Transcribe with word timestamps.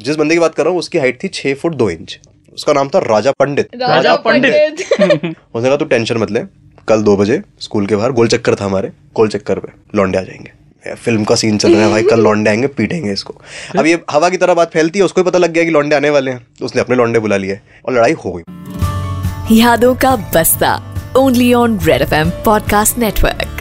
जिस 0.00 0.16
बंदे 0.16 0.34
की 0.34 0.40
बात 0.40 0.54
कर 0.54 0.62
रहा 0.62 0.70
हूँ 0.70 0.78
उसकी 0.78 0.98
हाइट 0.98 1.22
थी 1.24 1.28
छह 1.28 1.54
फुट 1.54 1.74
दो 1.74 1.90
इंच। 1.90 2.18
उसका 2.54 2.72
नाम 2.72 2.88
था 2.88 2.98
राजा 2.98 3.30
पंडित। 3.30 3.68
राजा 3.76 4.14
पंडित। 4.16 4.82
उसने 5.00 5.68
कहा 5.68 5.76
तू 5.76 5.84
टेंशन 5.84 6.16
मत 6.16 6.30
ले 6.30 6.40
कल 6.88 7.02
दो 7.02 7.16
बजे 7.16 7.40
स्कूल 7.60 7.86
के 7.86 7.96
बाहर 7.96 8.12
गोल 8.12 8.28
चक्कर 8.28 8.54
था 8.54 8.64
हमारे 8.64 8.88
गोल 9.14 9.28
चक्कर 9.28 9.58
पे 9.58 9.72
लौंडे 9.94 10.18
आ 10.18 10.22
जाएँगे। 10.22 10.94
फ़िल्म 10.94 11.24
का 11.24 11.34
सीन 11.34 11.58
चल 11.58 11.74
रहा 11.74 11.84
है 11.84 11.90
भाई 11.90 12.02
कल 12.02 12.20
लौंडे 12.20 12.50
आएँगे 12.50 12.66
पीटेंगे 12.66 13.12
इसको। 13.12 13.34
अब 13.78 13.86
ये 13.86 14.00
हवा 14.10 14.28
की 14.28 14.36
तरह 14.36 14.54
बात 14.54 14.72
फैलती 14.72 14.98
है 14.98 15.04
उसको 15.04 15.22
भी 15.22 15.30
पता 15.30 15.38
लग 15.38 15.52
गया 15.52 15.64
कि 15.64 15.70
लौंडे 15.70 15.96
आने 15.96 16.10
वाले 16.10 16.30
हैं। 16.30 16.46
तो 16.58 16.64
उसने 16.64 16.82
अपने 16.82 16.96
लौंडे 16.96 17.18
बुला 17.18 17.36
लिए 17.36 17.60
और 17.86 17.94
लड़ाई 17.94 18.12
हो 18.24 18.32
गई। 18.32 19.56
यादों 19.58 19.94
का 19.94 20.16
बस्ता 20.34 20.80
only 21.16 21.52
on 21.54 21.78
Red 21.80 22.02
F 22.02 22.14
M 22.14 22.30
podcast 22.44 22.98
network 22.98 23.54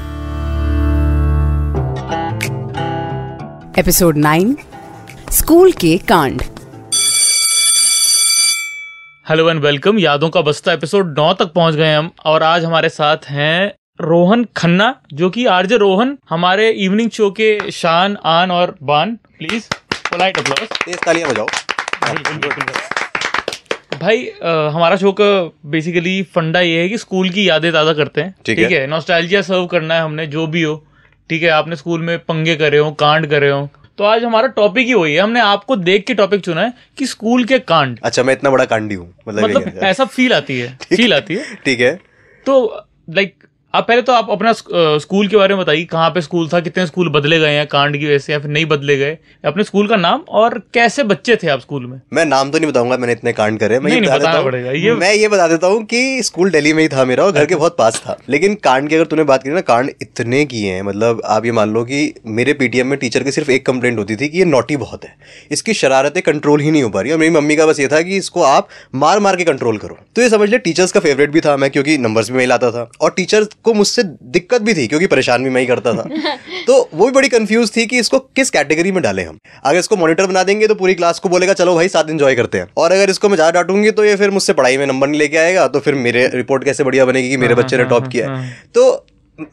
episode 3.80 4.18
9 4.18 4.56
school 5.32 5.72
के 5.72 5.98
कांड। 5.98 6.42
हेलो 9.26 9.50
एंड 9.50 9.60
वेलकम 9.62 9.98
यादों 10.00 10.30
का 10.30 10.42
बस्ता 10.42 10.74
एपिसोड 10.74 11.20
नौ 11.20 11.34
तक 11.34 11.52
पहुँच 11.54 11.76
गए 11.76 11.94
हम 11.94 12.10
और 12.26 12.44
आज 12.44 12.66
हमारे 12.66 12.90
साथ 12.90 13.26
हैं 13.30 13.74
रोहन 14.02 14.46
खन्ना 14.58 14.94
जो 15.14 15.30
कि 15.30 15.46
आरजे 15.46 15.78
रोहन 15.78 16.18
हमारे 16.30 16.70
इवनिंग 16.86 17.10
शो 17.10 17.30
के 17.32 17.72
शान 17.72 18.18
आन 18.26 18.52
और 18.52 18.76
बान। 18.84 19.16
प्लीज़ 19.38 19.68
पोलाइट 19.94 20.38
अप्लॉज 20.38 20.68
तेज 20.86 21.00
तालियाँ 21.06 21.30
बजाओ। 21.30 21.48
भाई 24.02 24.26
अ, 24.26 24.70
हमारा 24.74 24.96
शो 24.96 25.12
का 25.12 25.32
बेसिकली 25.66 26.22
फंडा 26.36 26.60
ये 26.62 26.82
है 26.82 26.90
कि 26.90 26.98
स्कूल 26.98 27.30
की 27.30 27.50
यादें 27.50 27.72
ताज़ा 27.74 27.94
करते 27.94 28.22
हैं। 28.22 28.36
ठीक 28.46 28.58
ठीक 28.58 28.72
है। 28.72 28.80
है 28.80 28.88
नॉस्टैल्जिया 28.88 29.42
सर्व 29.42 29.66
करना 29.66 29.94
है 29.94 30.02
हमने 30.02 30.28
जो 30.28 30.48
भी 30.48 30.62
हो। 30.62 30.84
ठीक 31.30 31.44
है 31.44 31.50
आपने 31.50 31.76
स्कूल 31.76 32.02
में 32.02 32.18
पंगे 32.20 32.56
करे 32.56 32.78
हो 32.78 32.92
कांड 32.92 33.28
करे 33.30 33.50
हो 33.50 33.70
तो 33.98 34.04
आज 34.04 34.24
हमारा 34.24 34.48
टॉपिक 34.48 34.88
ही 34.88 34.94
वही 34.94 35.14
है। 35.14 35.22
हमने 35.22 35.40
आपको 35.40 35.76
देख 35.76 36.06
के 36.08 36.14
टॉपिक 36.14 36.42
चुना 36.42 36.62
है 36.62 36.74
कि 36.98 37.06
स्कूल 37.06 37.44
के 37.44 37.60
कांड। 37.60 38.00
अच्छा 38.04 38.24
मैं 38.24 38.34
इतना 38.34 38.50
बड़ा 38.50 38.66
कांडी 38.66 38.96
हूँ। 38.96 39.14
मतलब 39.28 39.44
मतलब 39.44 39.80
ऐसा 39.84 40.06
फील 40.06 40.34
आती 40.34 40.60
है 40.60 40.78
फील 40.86 41.14
आती 41.14 41.36
है। 41.36 41.56
ठीक 41.66 41.80
है। 41.80 41.94
तो 42.46 42.86
लाइक 43.10 43.44
आप 43.78 43.88
पहले 43.88 44.02
तो 44.02 44.14
आप 44.14 44.28
अपना 44.32 44.54
स्कूल 44.98 45.28
के 45.28 45.38
बारे 45.38 45.56
में 45.56 45.64
बताइए 45.64 45.84
कहाँ 45.84 46.10
पे 46.10 46.22
स्कूल 46.22 46.50
था 46.50 46.60
कितने 46.60 46.86
स्कूल 46.86 47.10
बदले 47.10 47.40
गए 47.40 47.50
हैं 47.50 47.68
कांड 47.68 47.98
की 47.98 48.06
वजह 48.06 48.18
से 48.18 48.34
या 48.34 48.40
फिर 48.40 48.52
नहीं 48.52 48.66
बदले 48.66 48.98
गए। 48.98 49.18
अपने 49.46 49.64
स्कूल 49.64 49.88
का 49.88 49.96
नाम 49.96 50.22
और 50.30 50.60
कैसे 50.74 51.04
बच्चे 51.04 51.36
थे 51.36 51.48
आप 51.48 51.60
स्कूल 51.60 51.86
में? 51.86 52.02
मैं 52.14 52.26
नाम 52.26 52.52
तो 52.52 52.60
नहीं 52.60 52.72
बताऊँगा 52.72 52.98
मैंने 52.98 53.14
इतने 53.14 53.34
कांड 53.34 53.60
करे 53.60 53.80
मैं 53.80 53.92
नहीं, 53.92 54.02
ये 54.02 54.08
नहीं, 54.08 54.20
बता 54.20 54.42
पड़ेगा, 54.42 54.72
ये- 54.72 54.98
मैं 54.98 55.14
ये 55.14 55.28
बता 55.28 55.48
देता 55.48 55.68
हूँ 55.68 55.84
कि 55.84 56.24
स्कूल 56.24 56.52
दिल्ली 56.52 56.74
में 56.74 56.84
ही 56.84 56.90
था 56.90 57.06
मेरा 57.06 57.24
और 57.24 57.32
घर 57.32 57.46
के 57.46 57.56
बहुत 57.56 57.76
पास 57.78 58.02
था। 58.06 58.18
लेकिन 58.30 58.56
कांड 58.56 58.90
की 58.90 58.96
अगर 58.96 59.06
तूने 59.06 59.24
बात 59.24 59.44
की 59.44 59.50
ना 59.50 59.62
कांड 59.62 59.92
इतने 60.02 60.46
किए 60.46 60.74
हैं 60.74 60.82
मतलब 60.82 61.22
आप 61.26 61.46
ये 61.46 61.52
मान 61.52 61.74
लो 61.74 61.84
कि 61.84 62.14
मेरे 62.26 62.54
पीटीएम 62.54 62.88
में 62.88 63.00
टीचर 63.00 63.24
की 63.24 63.32
सिर्फ़ 63.32 63.52
एक 63.52 63.66
कंप्लेंट 63.66 64.00
होती 64.00 64.16
थी 64.16 64.30
कि 64.30 64.38
ये 64.38 64.46
नोटी 64.46 64.78
बहुत 64.78 65.06
है। 65.06 65.16
इसकी 65.52 65.74
शरारतें 65.74 66.24
कंट्रोल 66.24 66.62
ही 66.62 66.72
नहीं 66.72 66.84
हो 66.84 66.90
पा 66.90 67.02
रही 67.02 67.12
और 67.12 67.18
मेरी 67.18 67.36
मम्मी 67.36 67.56
का 67.56 67.66
बस 67.66 67.80
ये 67.80 67.88
था 67.88 68.02
कि 68.02 68.18
इसको 68.18 68.44
आप 68.44 68.68
मार 68.96 69.20
मार 69.20 69.36
के 69.36 69.44
कंट्रोल 69.44 69.78
करो। 69.78 69.98
तो 70.16 70.22
ये 70.22 70.30
समझ 70.30 70.50
ले 70.50 70.58
टीचर्स 70.58 70.92
का 70.92 71.00
फेवरेट 71.00 71.32
भी 71.32 71.42
था 71.42 71.58
मैं 71.58 71.72
क्योंकि 71.72 71.98
नंबर्स 71.98 72.32
भी 72.32 72.38
मैं 72.38 72.48
लाता 72.48 72.72
था। 72.72 72.90
और 73.02 73.14
टीचर्स 73.18 73.48
को 73.68 73.74
मुझसे 73.74 74.04
दिक्कत 74.32 74.62
भी 74.62 74.74
थी 74.74 74.88
क्योंकि 74.88 75.08
परेशान 75.08 75.44
भी 75.44 75.50
मैं 75.50 75.62
ही 75.62 75.68
करता 75.68 75.94
था। 75.94 76.04
तो 76.68 76.78
वो 76.94 77.06
भी 77.06 77.12
बड़ी 77.14 77.30
कंफ्यूज 77.30 77.76
थी 77.76 77.86
कि 77.86 78.00
इसको 78.00 78.20
किस 78.36 78.50
कैटेगरी 78.50 78.92
में 78.92 79.02
डालें 79.04 79.24
हम। 79.26 79.38
अगर 79.64 79.80
इसको 79.80 79.98
मॉनिटर 79.98 80.28
बना 80.28 80.44
देंगे 80.44 80.68
तो 80.68 80.76
पूरी 80.76 80.96
क्लास 80.96 81.20
को 81.20 81.30
बोलेगा 81.30 81.54
चलो 81.56 81.76
भाई 81.76 81.88
साथ 81.90 82.10
एंजॉय 82.12 82.36
करते 82.36 82.58
हैं। 82.58 82.68
और 82.78 82.92
अगर 82.92 83.10
इसको 83.10 83.30
मैं 83.30 83.36
ज़्यादा 83.36 83.52
डांटूँगी 83.54 83.92
तो 83.92 84.06
ये 84.06 84.16
फिर 84.16 84.32
मुझसे 84.32 84.54
पढ़ाई 84.54 84.78
में 84.78 84.86
नंबर 84.88 85.08
नहीं 85.08 85.20
लेके 85.20 85.38
आएगा 85.38 85.68
तो 85.68 85.80
फिर 85.80 85.96
मेरे 85.98 86.28
रिपोर्ट 86.36 86.64
कैसे 86.64 86.84
बढ़िया 86.84 87.06
बनेगी 87.06 87.30
कि 87.30 87.38
मेरे 87.38 87.56
बच्चे 87.56 87.78
ने 87.78 87.84
टॉप 87.86 88.08
किया 88.08 88.30
है। 88.30 88.52
तो 88.76 89.06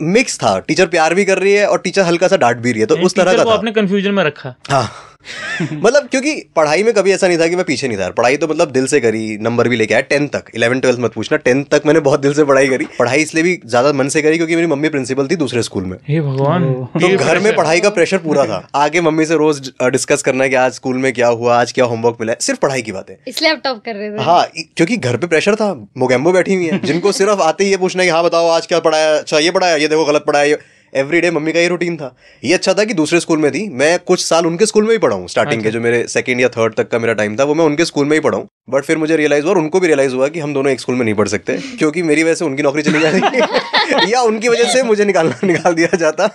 मिक्स 0.03 0.39
था। 0.39 0.59
टीचर 0.61 0.87
प्यार 0.89 1.15
भी 1.15 1.25
कर 1.25 1.39
रही 1.39 1.53
है 1.53 1.67
और 1.67 1.79
टीचर 1.81 2.03
हल्का 2.03 2.29
सा 2.29 2.37
डांट 2.37 2.57
भी 2.59 2.73
रही 2.73 2.81
है। 2.81 2.87
तो 2.87 2.97
उस 2.99 3.15
तरह 3.15 3.37
का 3.37 3.53
आपने 3.53 3.73
कंफ्यूजन 3.73 4.11
में 4.11 4.23
रखा। 4.25 4.55
हाँ। 4.71 4.89
मतलब 5.75 6.09
क्योंकि 6.11 6.35
पढ़ाई 6.57 6.83
में 6.83 6.93
कभी 6.95 7.13
ऐसा 7.13 7.29
नहीं 7.29 7.39
था 7.39 7.47
कि 7.49 7.57
मैं 7.57 7.65
पीछे 7.65 7.89
नहीं 7.89 7.99
था। 7.99 8.09
पढ़ाई 8.13 8.37
तो 8.37 8.49
मतलब 8.49 8.71
दिल 8.73 8.87
से 8.87 9.01
करी 9.01 9.37
नंबर 9.43 9.69
भी 9.69 9.77
लेके 9.77 9.95
आया 9.95 10.01
टेंथ 10.05 10.29
तक 10.31 10.51
इलेवन 10.55 10.81
ट्वेल्थ 10.81 10.99
मत 11.01 11.13
पूछना। 11.13 11.39
टेंथ 11.39 11.65
तक 11.71 11.83
मैंने 11.87 12.01
बहुत 12.03 12.21
दिल 12.21 12.35
से 12.35 12.45
पढ़ाई 12.45 12.69
करी। 12.69 12.87
पढ़ाई 12.99 13.23
इसलिए 13.23 13.43
भी 13.45 13.59
ज़्यादा 13.67 13.93
मन 13.93 14.09
से 14.09 14.23
करी 14.23 14.37
क्योंकि 14.37 14.57
मेरी 14.57 14.67
मम्मी 14.67 14.89
प्रिंसिपल 14.89 15.29
थी 15.29 15.37
दूसरे 15.37 15.63
स्कूल 15.63 15.85
में। 15.85 15.97
हे 16.09 16.21
भगवान 16.21 16.65
तो 16.95 17.07
ये 17.07 17.17
घर 17.17 17.39
में 17.39 17.55
पढ़ाई 17.57 17.81
का 17.81 17.91
प्रेशर 17.91 18.19
पूरा 18.21 18.45
था। 18.47 18.63
आगे 18.77 19.01
मम्मी 19.01 19.27
से 19.27 19.37
रोज 19.37 19.73
डिस्कस 19.85 20.23
करना 20.23 20.45
है 20.45 20.51
कि 20.51 20.57
आज 20.57 20.73
स्कूल 20.75 20.99
में 20.99 21.13
क्या 21.13 21.29
हुआ 21.29 21.59
आज 21.59 21.73
क्या 21.73 21.85
होमवर्क 21.85 22.17
मिला 22.21 22.33
है। 22.33 22.39
सिर्फ़ 22.41 22.61
पढ़ाई 22.61 22.83
की 22.83 22.93
बात। 22.93 23.11
है 23.11 23.19
इसलिए 23.29 23.51
आप 23.51 23.61
टॉप 23.65 23.83
कर 23.87 23.95
रहे 23.95 24.11
थे। 24.11 24.23
हाँ 24.23 24.47
क्योंकि 24.77 24.97
घर 24.99 25.17
पे 25.17 25.27
प्रेशर 25.27 25.55
था 25.55 25.73
मोगेम्बो 25.99 26.33
बैठी 26.33 26.55
हुई 26.55 26.67
है 26.67 26.81
जिनको 26.85 27.13
सिर्फ़ 27.15 27.41
आते 27.43 27.65
ही 27.65 27.71
ये 27.71 27.77
पूछना 27.79 28.03
है 28.03 28.09
कि 28.09 28.13
हाँ 28.13 28.23
बताओ 28.25 28.49
आज 28.51 28.67
क्या 28.67 28.81
पढ़ाया 28.81 29.17
अच्छा 29.17 29.39
ये 29.39 29.51
पढ़ाया 29.51 29.77
ये 29.77 29.89
देखो 29.89 30.05
गलत 30.05 30.25
पढ़ाया 30.27 30.57
एवरी 30.95 31.21
डे 31.21 31.31
मम्मी 31.31 31.53
का 31.53 31.61
ये 31.61 31.69
रूटीन 31.69 31.97
था। 31.97 32.15
ये 32.43 32.55
अच्छा 32.55 32.75
था 32.75 32.85
कि 32.85 32.95
दूसरे 32.95 33.21
स्कूल 33.21 33.39
में 33.39 33.51
थी। 33.53 33.69
मैं 33.71 33.99
कुछ 34.01 34.25
साल 34.25 34.47
उनके 34.47 34.67
स्कूल 34.67 34.85
में 34.85 34.91
ही 34.93 34.99
पढ़ा 34.99 35.17
हूँ 35.17 35.29
स्टार्टिंग 35.29 35.63
के 35.63 35.71
जो। 35.71 35.81
मेरे 35.81 36.07
सेकंड 36.09 36.41
या 36.41 36.49
थर्ड 36.49 36.75
तक 36.75 36.89
का 36.89 36.99
मेरा 36.99 37.15
टाइम 37.15 37.37
था 37.37 37.45
वो 37.45 37.55
मैं 37.55 37.65
उनके 37.65 37.85
स्कूल 37.85 38.07
में 38.07 38.17
ही 38.17 38.21
पढ़ाऊँ 38.21 38.43
हूँ। 38.43 38.49
बट 38.71 38.85
फिर 38.85 38.99
मुझे 38.99 39.17
रियलाइज़ 39.17 39.45
हुआ 39.45 39.53
और 39.53 39.59
उनको 39.59 39.81
भी 39.81 39.87
रियलाइज़ 39.87 40.15
हुआ 40.15 40.29
कि 40.29 40.41
हम 40.41 40.55
दोनों 40.55 40.73
एक 40.73 40.81
स्कूल 40.81 40.95
में 40.95 41.05
नहीं 41.05 41.15
पढ़ 41.15 41.29
सकते 41.29 41.59
क्योंकि 41.79 42.03
मेरी 42.03 42.23
वजह 42.23 42.35
से 42.35 42.45
उनकी 42.45 42.63
नौकरी 42.63 42.83
चली 42.83 43.01
जाएगी 43.01 43.84
या 44.09 44.21
उनकी 44.23 44.49
वजह 44.49 44.73
से 44.73 44.83
मुझे 44.83 45.05
निकालना 45.05 45.47
निकाल 45.47 45.75
दिया 45.75 45.97
जाता। 45.97 46.27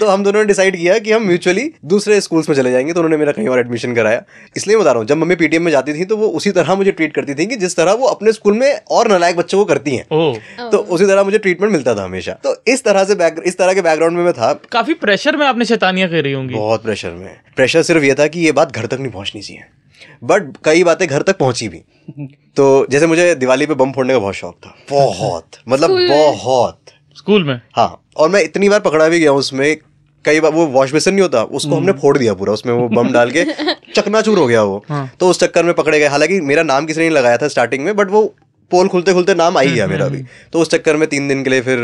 तो 0.00 0.06
हम 0.06 0.24
दोनों 0.24 0.40
ने 0.40 0.46
डिसाइड 0.46 0.76
किया 0.76 0.98
कि 0.98 1.12
हम 1.12 1.22
म्यूचुअली 1.22 1.70
दूसरे 1.84 2.20
स्कूल्स 2.20 2.48
में 2.48 2.56
चले 2.56 2.70
जाएँगे। 2.70 2.92
तो 2.92 3.00
उन्होंने 3.00 3.16
मेरा 3.16 3.32
कहीं 3.32 3.48
और 3.48 3.58
एडमिशन 3.58 3.94
कराया। 3.94 4.22
इसलिए 4.56 4.76
बता 4.76 4.90
रहा 4.90 4.98
हूँ 4.98 5.06
जब 5.06 5.16
मम्मी 5.16 5.34
पीटीएम 5.34 5.62
में 5.62 5.70
जाती 5.72 5.94
थी 5.94 6.04
तो 6.04 6.16
वो 6.16 6.28
उसी 6.28 6.50
तरह 6.50 6.74
मुझे 6.74 6.90
ट्रीट 6.90 7.14
करती 7.14 7.34
थी 7.34 7.46
कि 7.46 7.56
जिस 7.56 7.76
तरह 7.76 7.92
वो 7.92 8.06
अपने 8.06 8.32
स्कूल 8.32 8.58
में 8.58 8.80
और 8.90 9.12
नलायक 9.12 9.36
बच्चों 9.36 9.58
को 9.58 9.64
करती 9.64 9.96
हैं। 9.96 10.70
तो 10.70 10.78
उसी 10.78 11.06
तरह 11.06 11.24
मुझे 11.24 11.38
ट्रीटमेंट 11.38 11.72
मिलता 11.72 11.94
था 11.94 12.04
हमेशा। 12.04 12.32
तो 12.44 12.56
इस 12.66 12.84
तरह 12.84 13.04
से 13.04 13.16
इस 13.46 13.58
तरह 13.58 13.74
के 13.74 13.82
बैकग्राउंड 13.82 14.16
में 14.16 14.24
मैं 14.24 14.32
था। 14.32 14.52
काफ़ी 14.72 14.94
प्रेशर 14.94 15.36
में 15.36 15.46
आपने 15.46 15.64
शैतानियाँ 15.64 16.08
करी 16.08 16.32
होंगी। 16.32 16.54
बहुत 16.54 16.82
प्रेशर 16.82 17.10
में। 17.10 17.36
प्रेशर 17.56 17.82
सिर्फ़ 17.82 18.04
ये 18.04 18.14
था 18.14 18.26
कि 18.26 18.40
ये 18.40 18.52
बात 18.52 18.72
घर 18.72 18.86
तक 18.86 19.00
नहीं 19.00 19.12
पहुंचनी 19.12 19.42
चाहिए। 19.42 19.62
बट 20.24 20.56
कई 20.64 20.84
बातें 20.84 21.08
घर 21.08 21.22
तक 21.22 21.38
पहुँची 21.38 21.68
भी। 21.68 21.82
तो 22.56 22.86
जैसे 22.90 23.06
मुझे 23.06 23.34
दिवाली 23.34 23.66
पे 23.66 23.74
बम 23.74 23.92
फोड़ने 23.92 24.12
का 24.12 24.18
बहुत 24.18 24.34
शौक 24.34 24.54
था। 24.54 24.74
बहुत। 24.90 25.58
मतलब 25.68 25.90
बहुत। 25.90 26.80
स्कूल 27.22 27.44
में? 27.44 27.60
हाँ 27.76 28.02
और 28.16 28.28
मैं 28.28 28.42
इतनी 28.42 28.68
बार 28.68 28.80
पकड़ा 28.80 29.08
भी 29.08 29.20
गया 29.20 29.32
उसमें 29.32 29.76
कई 30.24 30.40
बार 30.40 30.52
वो 30.52 30.66
वॉश 30.66 30.92
बेसिन 30.92 31.14
नहीं 31.14 31.22
होता 31.22 31.42
उसको 31.42 31.76
हमने 31.76 31.92
फोड़ 31.92 32.16
दिया 32.18 32.34
पूरा 32.34 32.52
उसमें 32.52 32.72
वो 32.72 32.88
बम 32.88 33.12
डाल 33.12 33.30
के 33.30 33.44
चकनाचूर 33.96 34.38
हो 34.38 34.46
गया 34.46 34.62
वो। 34.62 34.84
हाँ। 34.88 35.10
तो 35.20 35.28
उस 35.28 35.40
चक्कर 35.40 35.64
में 35.64 35.74
पकड़े 35.74 35.98
गए 36.00 36.06
हालाँकि 36.06 36.40
मेरा 36.40 36.62
नाम 36.62 36.86
किसी 36.86 37.00
ने 37.00 37.06
नहीं 37.06 37.16
लगाया 37.16 37.36
था 37.36 37.48
स्टार्टिंग 37.48 37.84
में 37.84 37.94
बट 37.96 38.10
वो 38.10 38.34
पोल 38.70 38.88
खुलते 38.88 39.12
खुलते 39.12 39.34
नाम 39.34 39.56
आ 39.56 39.60
ही 39.60 39.72
गया 39.72 39.86
मेरा 39.86 40.08
भी 40.08 40.22
तो 40.52 40.60
उस 40.60 40.70
चक्कर 40.70 40.96
में 40.96 41.08
तीन 41.08 41.28
दिन 41.28 41.42
के 41.44 41.50
लिए 41.50 41.60
फिर 41.60 41.78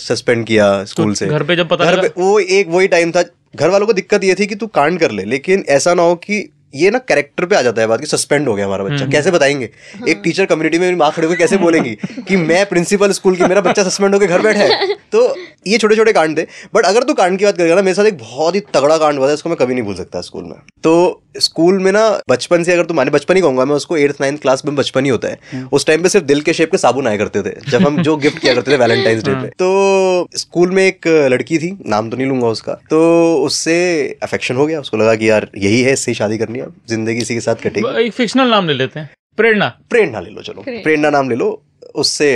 सस्पेंड 0.00 0.46
किया 0.46 0.84
स्कूल 0.84 1.14
से। 1.14 1.26
घर 1.26 1.42
पे 1.42 1.56
जब 1.56 1.68
पता 1.68 1.84
घर 1.84 2.00
पे 2.00 2.22
वो 2.22 2.38
एक 2.38 2.68
वही 2.68 2.88
टाइम 2.88 3.12
था 3.12 3.24
घर 3.56 3.68
वालों 3.68 3.86
को 3.86 3.92
दिक्कत 3.92 4.24
ये 4.24 4.34
थी 4.34 4.46
कि 4.46 4.54
तू 4.54 4.66
कांड 4.66 5.00
कर 5.00 5.10
ले 5.10 5.24
लेकिन 5.24 5.64
ऐसा 5.68 5.94
ना 5.94 6.02
हो 6.02 6.14
कि 6.14 6.52
ये 6.74 6.90
ना 6.90 6.98
कैरेक्टर 6.98 7.44
पे 7.44 7.56
आ 7.56 7.62
जाता 7.62 7.82
है 7.82 7.88
बात 7.88 8.00
कि 8.00 8.06
सस्पेंड 8.06 8.48
हो 8.48 8.54
गया 8.54 8.66
हमारा 8.66 8.84
बच्चा। 8.84 9.06
कैसे 9.06 9.30
बताएँगे? 9.30 9.70
एक 10.08 10.20
टीचर 10.24 10.44
कम्युनिटी 10.44 10.78
में 10.78 10.94
माँ 10.94 11.10
खड़े 11.12 11.26
होकर 11.26 11.38
कैसे 11.38 11.56
बोलेंगी 11.56 11.90
कि 12.28 12.36
मैं 12.36 12.66
प्रिंसिपल 12.66 13.12
स्कूल 13.12 13.36
की 13.36 13.44
मेरा 13.44 13.60
बच्चा 13.60 13.82
सस्पेंड 13.82 14.14
होकर 14.14 14.26
घर 14.26 14.42
बैठा 14.42 14.60
है? 14.60 14.94
तो 15.12 15.36
ये 15.66 15.78
छोटे 15.78 15.96
छोटे 15.96 16.12
कांड 16.12 16.38
थे। 16.38 16.42
बट 16.74 16.84
अगर 16.84 17.02
तू 17.02 17.14
कांड 17.14 17.38
की 17.38 17.44
बात 17.44 17.56
करेगा 17.56 17.74
ना 17.74 17.82
मेरे 17.82 17.94
साथ 17.94 18.04
एक 18.04 18.18
बहुत 18.18 18.54
ही 18.54 18.60
तगड़ा 18.60 18.98
कांड 18.98 19.18
हुआ 19.18 19.28
था 19.28 19.32
इसको 19.32 19.48
मैं 19.48 19.58
कभी 19.58 19.74
नहीं 19.74 19.84
भूल 19.84 19.94
सकता 19.94 20.20
स्कूल 20.20 20.44
में। 20.44 20.56
तो 20.82 21.20
स्कूल 21.38 21.78
में 21.78 21.92
ना 21.92 22.20
बचपन 22.30 22.62
से 22.62 22.72
अगर 22.72 22.84
तू 22.84 22.94
माने 22.94 23.10
बचपन 23.10 23.36
ही 23.36 23.42
कहूँगा 23.42 23.64
मैं 23.64 23.76
उसको 23.76 23.96
एट्थ 23.96 24.20
नाइन्थ 24.20 24.40
क्लास 24.40 24.62
में 24.66 24.74
बचपन 24.76 25.04
ही 25.04 25.10
होता 25.10 25.28
है। 25.28 25.64
उस 25.72 25.86
टाइम 25.86 26.02
पे 26.02 26.08
सिर्फ़ 26.08 26.26
दिल 26.26 26.40
के 26.40 26.52
शेप 26.52 26.70
के 26.70 26.78
साबुन 26.78 27.06
आया 27.06 27.16
करते 27.16 27.42
थे 27.42 27.70
जब 27.70 27.86
हम 27.86 28.02
जो 28.02 28.16
गिफ्ट 28.16 28.38
किया 28.38 28.54
करते 28.54 28.72
थे 28.72 28.76
वैलेंटाइंस 28.76 29.24
डे 29.24 29.34
पे। 29.34 29.48
तो 29.48 30.28
स्कूल 30.36 30.70
में 30.70 30.86
एक 30.86 31.06
लड़की 31.06 31.58
थी 31.58 31.78
नाम 31.86 32.10
तो 32.10 32.16
नहीं 32.16 32.26
लूँगा 32.26 32.46
उसका। 32.46 32.72
तो 32.72 33.00
उससे 33.36 33.74
अफेक्शन 34.22 34.56
हो 34.56 34.66
गया। 34.66 34.80
उसको 34.80 34.96
लगा 34.96 35.14
कि 35.14 35.30
यार 35.30 35.48
यही 35.58 35.82
है 35.82 35.92
इससे 35.92 36.10
ही 36.10 36.14
शादी 36.14 36.38
करनी 36.38 36.58
है। 36.58 36.63
अब 36.64 36.74
ज़िंदगी 36.88 37.18
इसी 37.18 37.34
के 37.34 37.40
साथ 37.40 37.62
कटेगी। 37.62 38.04
एक 38.04 38.12
फिक्शनल 38.12 38.50
नाम 38.50 38.68
ले 38.68 38.74
लेते 38.74 39.00
हैं। 39.00 39.10
प्रेरणा। 39.38 39.68
प्रेरणा 39.90 40.20
ले 40.20 40.30
लो 40.30 40.42
चलो। 40.42 40.62
प्रेरणा। 40.62 41.10
नाम 41.10 41.30
ले 41.30 41.36
लो 41.36 41.50
उससे 41.96 42.30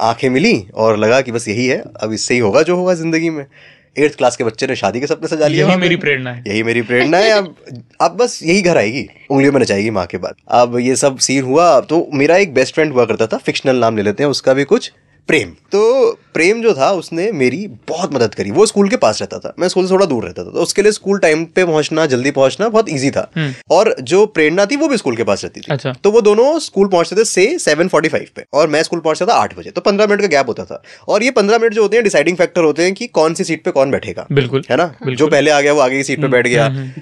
आँखें 0.00 0.28
मिली 0.30 0.58
और 0.74 0.96
लगा 0.98 1.20
कि 1.20 1.32
बस 1.32 1.48
यही 1.48 1.66
है 1.66 1.82
अब 1.96 2.12
इससे 2.12 2.34
ही 2.34 2.40
होगा 2.40 2.62
जो 2.62 2.76
होगा 2.76 2.94
ज़िंदगी 2.94 3.30
में। 3.30 3.46
एट्थ 3.98 4.16
क्लास 4.16 4.36
के 4.36 4.44
बच्चे 4.44 4.66
ने 4.66 4.74
शादी 4.76 5.00
के 5.00 5.06
सपने 5.06 5.28
सजा 5.28 5.46
लिया 5.46 5.66
यही 5.66 5.76
मेरी 5.76 5.96
प्रेरणा 5.96 6.30
है। 6.30 6.42
यही 6.46 6.62
मेरी 6.62 6.82
प्रेरणा 6.82 7.18
है 7.18 7.30
अब 7.32 7.54
अब 8.00 8.16
बस 8.16 8.38
यही 8.42 8.62
घर 8.62 8.76
आएगी 8.78 9.06
उंगलियों 9.30 9.52
में 9.52 9.60
नचाएगी 9.60 9.90
माँ 9.90 10.04
के 10.06 10.18
बाद। 10.18 10.34
अब 10.50 10.78
ये 10.80 10.96
सब 10.96 11.18
सीन 11.20 11.44
हुआ 11.44 11.80
तो 11.82 12.06
मेरा 12.14 12.36
एक 12.36 12.54
बेस्ट 12.54 12.74
फ्रेंड 12.74 12.92
हुआ 12.92 13.04
करता 13.04 13.26
था 13.26 13.36
फिक्शनल 13.38 13.76
नाम 13.76 13.96
ले 13.96 14.02
लेते 14.02 14.22
हैं 14.22 14.30
उसका 14.30 14.54
भी 14.54 14.64
कुछ 14.64 14.90
प्रेम। 15.28 15.48
तो 15.48 16.12
प्रेम 16.34 16.62
जो 16.62 16.74
था 16.74 16.90
उसने 16.90 17.32
मेरी 17.32 17.66
बहुत 17.88 18.14
मदद 18.14 18.34
करी। 18.34 18.50
वो 18.50 18.66
स्कूल 18.66 18.88
के 18.88 18.96
पास 18.96 19.20
रहता 19.22 19.38
था। 19.38 19.54
मैं 19.58 19.68
स्कूल 19.68 19.86
से 19.86 19.92
थोड़ा 19.92 20.06
दूर 20.06 20.24
रहता 20.24 20.44
था। 20.44 20.50
तो 20.50 20.58
उसके 20.58 20.82
लिए 20.82 20.92
स्कूल 20.92 21.18
टाइम 21.18 21.44
पे 21.44 21.64
पहुँचना 21.64 22.06
जल्दी 22.06 22.30
पहुँचना 22.30 22.68
बहुत 22.68 22.88
इजी 22.88 23.10
था। 23.10 23.30
और 23.70 23.96
जो 24.00 24.26
प्रेरणा 24.26 24.66
थी 24.66 24.76
वो 24.76 24.88
भी 24.88 24.96
स्कूल 24.96 25.16
के 25.16 25.24
पास 25.24 25.44
रहती 25.44 25.60
थी। 25.60 25.66
अच्छा। 25.70 25.92
तो 26.04 26.10
वो 26.10 26.20
दोनों 26.20 26.58
स्कूल 26.58 26.88
पहुँचते 26.88 27.16
थे 27.16 27.24
से 27.24 27.58
सेवन 27.58 27.88
फोर्टी 27.88 28.08
फाइव 28.08 28.26
पे। 28.36 28.44
और 28.52 28.68
मैं 28.68 28.82
स्कूल 28.82 29.00
पहुँचता 29.00 29.26
था 29.26 29.32
आठ 29.32 29.58
बजे। 29.58 29.70
तो 29.70 29.80
पंद्रह 29.80 30.06
मिनट 30.06 30.20
का 30.20 30.26
गैप 30.26 30.48
होता 30.48 30.64
था। 30.64 30.82
और 31.08 31.22
ये 31.22 31.30
पंद्रह 31.30 31.58
मिनट 31.58 31.74
जो 31.74 31.82
होते 31.82 31.96
हैं 31.96 32.04
डिसाइडिंग 32.04 32.36
फैक्टर 32.36 32.62
होते 32.62 32.82
हैं 32.82 32.94
कि 32.94 33.06
कौन 33.06 33.34
सी 33.34 33.44
सीट 33.44 33.64
पे 33.64 33.70
कौन 33.70 33.90
बैठेगा। 33.90 34.26
बिल्कुल। 34.32 34.64
है 34.70 34.76
ना? 34.76 34.94
जो 35.08 35.28
पहले 35.28 35.50
आ 35.50 35.60
गया 35.60 35.72
वो 35.72 35.80
आगे 35.80 35.96
की 35.96 36.04
सीट 36.04 36.20
पे 36.20 36.28
बैठ 36.28 36.46
गया। 36.46 36.92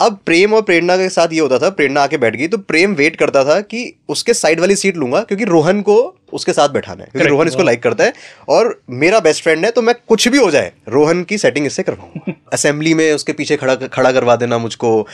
अब 0.00 0.18
प्रेम 0.26 0.54
और 0.54 0.62
प्रेरणा 0.62 0.96
के 0.96 1.08
साथ 1.08 1.28
ये 1.32 1.40
होता 1.40 1.58
था 1.58 1.68
प्रेरणा 1.70 2.02
आके 2.02 2.16
बैठ 2.16 2.36
गई। 2.36 2.48
तो 2.48 2.58
प्रेम 2.58 2.94
वेट 2.94 3.16
करता 3.16 3.44
था 3.44 3.60
कि 3.60 3.98
उसके 4.08 4.34
साइड 4.34 4.60
वाली 4.60 4.76
सीट 4.76 4.96
लूँगा 4.96 5.20
क्योंकि 5.20 5.44
रोहन 5.44 5.80
को 5.80 5.96
उसके 6.36 6.52
साथ 6.52 6.68
बैठाना 6.68 7.02
है। 7.02 7.08
क्योंकि 7.12 7.28
रोहन 7.28 7.48
इसको 7.48 7.62
लाइक 7.62 7.82
करता 7.82 8.04
है 8.04 8.12
और 8.48 8.80
मेरा 8.90 9.20
बेस्ट 9.20 9.42
फ्रेंड 9.42 9.64
है 9.64 9.70
तो 9.70 9.82
मैं 9.82 9.94
कुछ 10.08 10.28
भी 10.28 10.38
हो 10.38 10.50
जाए 10.50 10.72
रोहन 10.88 11.22
की 11.24 11.38
सेटिंग 11.38 11.66
इससे 11.66 11.82
करवाऊँगा। 11.82 12.32
असेंबली 12.52 12.94
में 12.94 13.12
उसके 13.12 13.32
पीछे 13.32 13.56
खड़ा 13.56 13.74
खड़ा 13.74 14.12
करवा 14.12 14.36
देना 14.36 14.58
मुझको। 14.58 15.00
आ, 15.00 15.06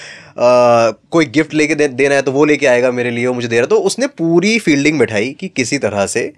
कोई 1.10 1.24
गिफ्ट 1.26 1.54
लेके 1.54 1.74
दे, 1.74 1.88
देना 1.88 2.14
है 2.14 2.22
तो 2.22 2.32
वो 2.32 2.44
लेके 2.44 2.66
आएगा 2.66 2.90
मेरे 2.92 3.10
लिए 3.10 3.26
वो 3.26 3.34
मुझे 3.34 3.48
दे 3.48 3.56
रहा 3.56 3.62
है। 3.62 3.68
तो 3.68 3.76
उसने 3.76 4.06
पूरी 4.06 4.58
फील्डिंग 4.58 4.98
बैठाई 4.98 5.30
कि 5.40 5.48
किसी 5.48 5.78
तरह 5.78 6.06
से 6.06 6.32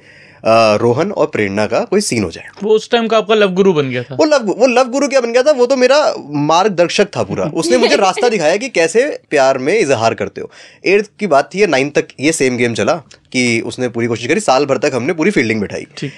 रोहन 0.46 1.12
और 1.12 1.26
प्रेरणा 1.26 1.67
का 1.67 1.81
कोई 1.81 2.00
सीन 2.00 2.25
हो 2.25 2.31
जाए। 2.31 2.44
वो 2.62 2.70
उस 2.70 2.91
टाइम 2.91 3.06
का 3.08 3.19
आपका 3.19 3.35
लव 3.35 3.52
गुरु 3.52 3.73
बन 3.73 3.91
गया 3.91 4.02
था। 4.02 4.14
वो 4.14 4.25
लव 4.25 4.55
वो 4.58 4.67
लव 4.67 4.88
गुरु 4.88 5.08
क्या 5.08 5.20
बन 5.20 5.32
गया 5.32 5.43
था? 5.43 5.50
वो 5.50 5.67
तो 5.67 5.76
मेरा 5.76 6.14
मार्गदर्शक 6.31 7.08
था 7.17 7.23
पूरा। 7.23 7.44
उसने 7.55 7.79
मुझे 7.79 7.96
रास्ता 7.96 8.29
दिखाया 8.29 8.56
कि 8.56 8.69
कैसे 8.69 9.20
प्यार 9.31 9.58
में 9.58 9.79
इजहार 9.79 10.14
करते 10.14 10.41
हो। 10.41 10.50
एट्थ 10.87 11.11
की 11.20 11.26
बात 11.26 11.55
थी 11.55 11.67
नाइन्थ 11.67 11.94
तक 11.94 12.08
ये 12.20 12.32
सेम 12.32 12.56
गेम 12.56 12.75
चला 12.75 12.94
कि 13.32 13.61
उसने 13.61 13.88
पूरी 13.88 14.06
कोशिश 14.06 14.26
करी 14.26 14.41
साल 14.41 14.67
भर 14.67 14.79
तक 14.79 14.91
हमने 14.94 15.12
पूरी 15.12 15.31
फील्डिंग 15.31 15.61
बैठाई। 15.61 15.87
ठीक। 15.96 16.12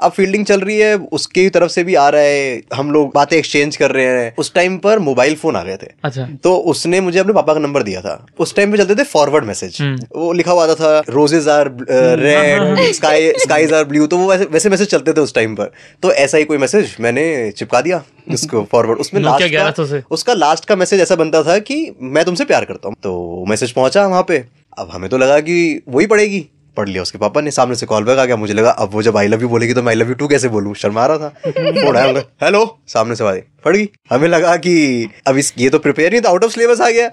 अब 0.00 0.12
फील्डिंग 0.12 0.44
चल 0.46 0.60
रही 0.60 0.78
है 0.78 0.94
उसकी 1.12 1.48
तरफ़ 1.48 1.70
से 1.70 1.84
भी 1.84 1.94
आ 1.94 2.08
रहा 2.08 2.20
है 2.20 2.60
हम 2.74 2.90
लोग 2.90 3.10
बातें 3.14 3.36
एक्सचेंज 3.36 3.76
कर 3.76 3.90
रहे 3.90 4.06
हैं। 4.06 4.34
उस 4.38 4.52
टाइम 4.54 4.76
पर 4.78 4.98
मोबाइल 4.98 5.34
फ़ोन 5.34 5.56
आ 5.56 5.62
गए 5.62 5.76
थे। 5.76 5.86
अच्छा। 6.04 6.26
तो 6.44 6.54
उसने 6.72 7.00
मुझे 7.00 7.18
अपने 7.18 7.32
पापा 7.32 7.54
का 7.54 7.60
नंबर 7.60 7.82
दिया 7.82 8.00
था। 8.00 8.14
उस 8.38 8.54
टाइम 8.56 8.72
पे 8.72 8.78
चलते 8.78 8.94
थे 8.94 9.04
फॉरवर्ड 9.04 9.44
मैसेज 9.44 9.80
वो 10.16 10.32
लिखा 10.32 10.52
हुआ 10.52 10.64
आता 10.64 10.74
था 10.74 11.02
roses 11.08 11.48
are 11.48 11.70
red 11.90 12.92
sky 12.94 13.32
skies 13.38 13.72
are 13.72 13.84
blue 13.84 14.06
तो 14.06 14.18
वो 14.18 14.28
वैसे 14.30 14.44
वैसे 14.44 14.70
मैसेज 14.70 14.88
चलते 14.88 15.12
थे 15.12 15.20
उस 15.20 15.34
टाइम 15.34 15.54
पर। 15.54 15.70
तो 16.02 16.12
ऐसा 16.12 16.38
ही 16.38 16.44
कोई 16.44 16.58
मैसेज 16.58 16.96
मैंने 17.00 17.50
चिपका 17.50 17.80
दिया 17.80 18.02
उसको 18.32 18.62
फॉरवर्ड 18.72 18.98
उसमें 18.98 19.20
लास्ट 19.22 19.44
1100 19.44 19.86
से। 19.86 20.00
का 20.00 20.06
उसका 20.10 20.34
लास्ट 20.34 20.64
का 20.64 20.76
मैसेज 20.76 21.00
ऐसा 21.00 21.16
बनता 21.16 21.42
था 21.42 21.58
कि 21.60 21.76
मैं 22.00 22.24
तुमसे 22.24 22.44
प्यार 22.44 22.64
करता 22.64 22.88
हूँ। 22.88 22.96
तो 23.02 23.44
मैसेज 23.48 23.72
पहुँचा 23.72 24.06
वहाँ 24.06 24.22
पे। 24.28 24.44
अब 24.78 24.88
हमें 24.92 25.08
तो 25.10 25.18
लगा 25.18 25.38
कि 25.40 25.82
वही 25.88 26.06
पड़ेगी 26.06 26.44
पढ़ 26.76 26.88
लिया 26.88 27.02
उसके 27.02 27.18
पापा 27.18 27.40
ने 27.40 27.50
सामने 27.50 27.74
से 27.74 27.86
कॉल 27.86 28.04
बैक 28.04 28.18
आ 28.18 28.24
गया 28.24 28.36
मुझे 28.36 28.54
लगा 28.54 28.70
अब 28.70 28.90
वो 28.92 29.02
जब 29.02 29.16
आई 29.16 29.26
लव 29.26 29.42
यू 29.42 29.48
बोलेगी 29.48 29.74
तो 29.74 29.82
मैं 29.82 29.88
आई 29.88 29.94
लव 29.94 30.08
यू 30.08 30.14
टू 30.14 30.28
कैसे 30.28 30.48
बोलूँ? 30.48 30.74
शर्मा 30.74 31.06
रहा 31.06 31.18
था। 31.18 31.28
फ़ोन 31.50 31.96
आया 31.96 32.22
हेलो 32.42 32.64
सामने 32.88 33.16
से 33.16 33.24
आवाज़ 33.24 33.38
पड़ 33.64 33.76
गई। 33.76 33.88
हमें 34.10 34.28
लगा 34.28 34.56
कि 34.56 35.08
अब 35.26 35.36
इस 35.36 35.52
ये 35.58 35.68
तो 35.70 35.78
प्रिपेयर 35.78 36.10
नहीं 36.10 36.20
था 36.20 36.28
आउट 36.28 36.44
ऑफ़ 36.44 36.52
सिलेबस 36.52 36.80
आ 36.80 36.90
गया। 36.90 37.08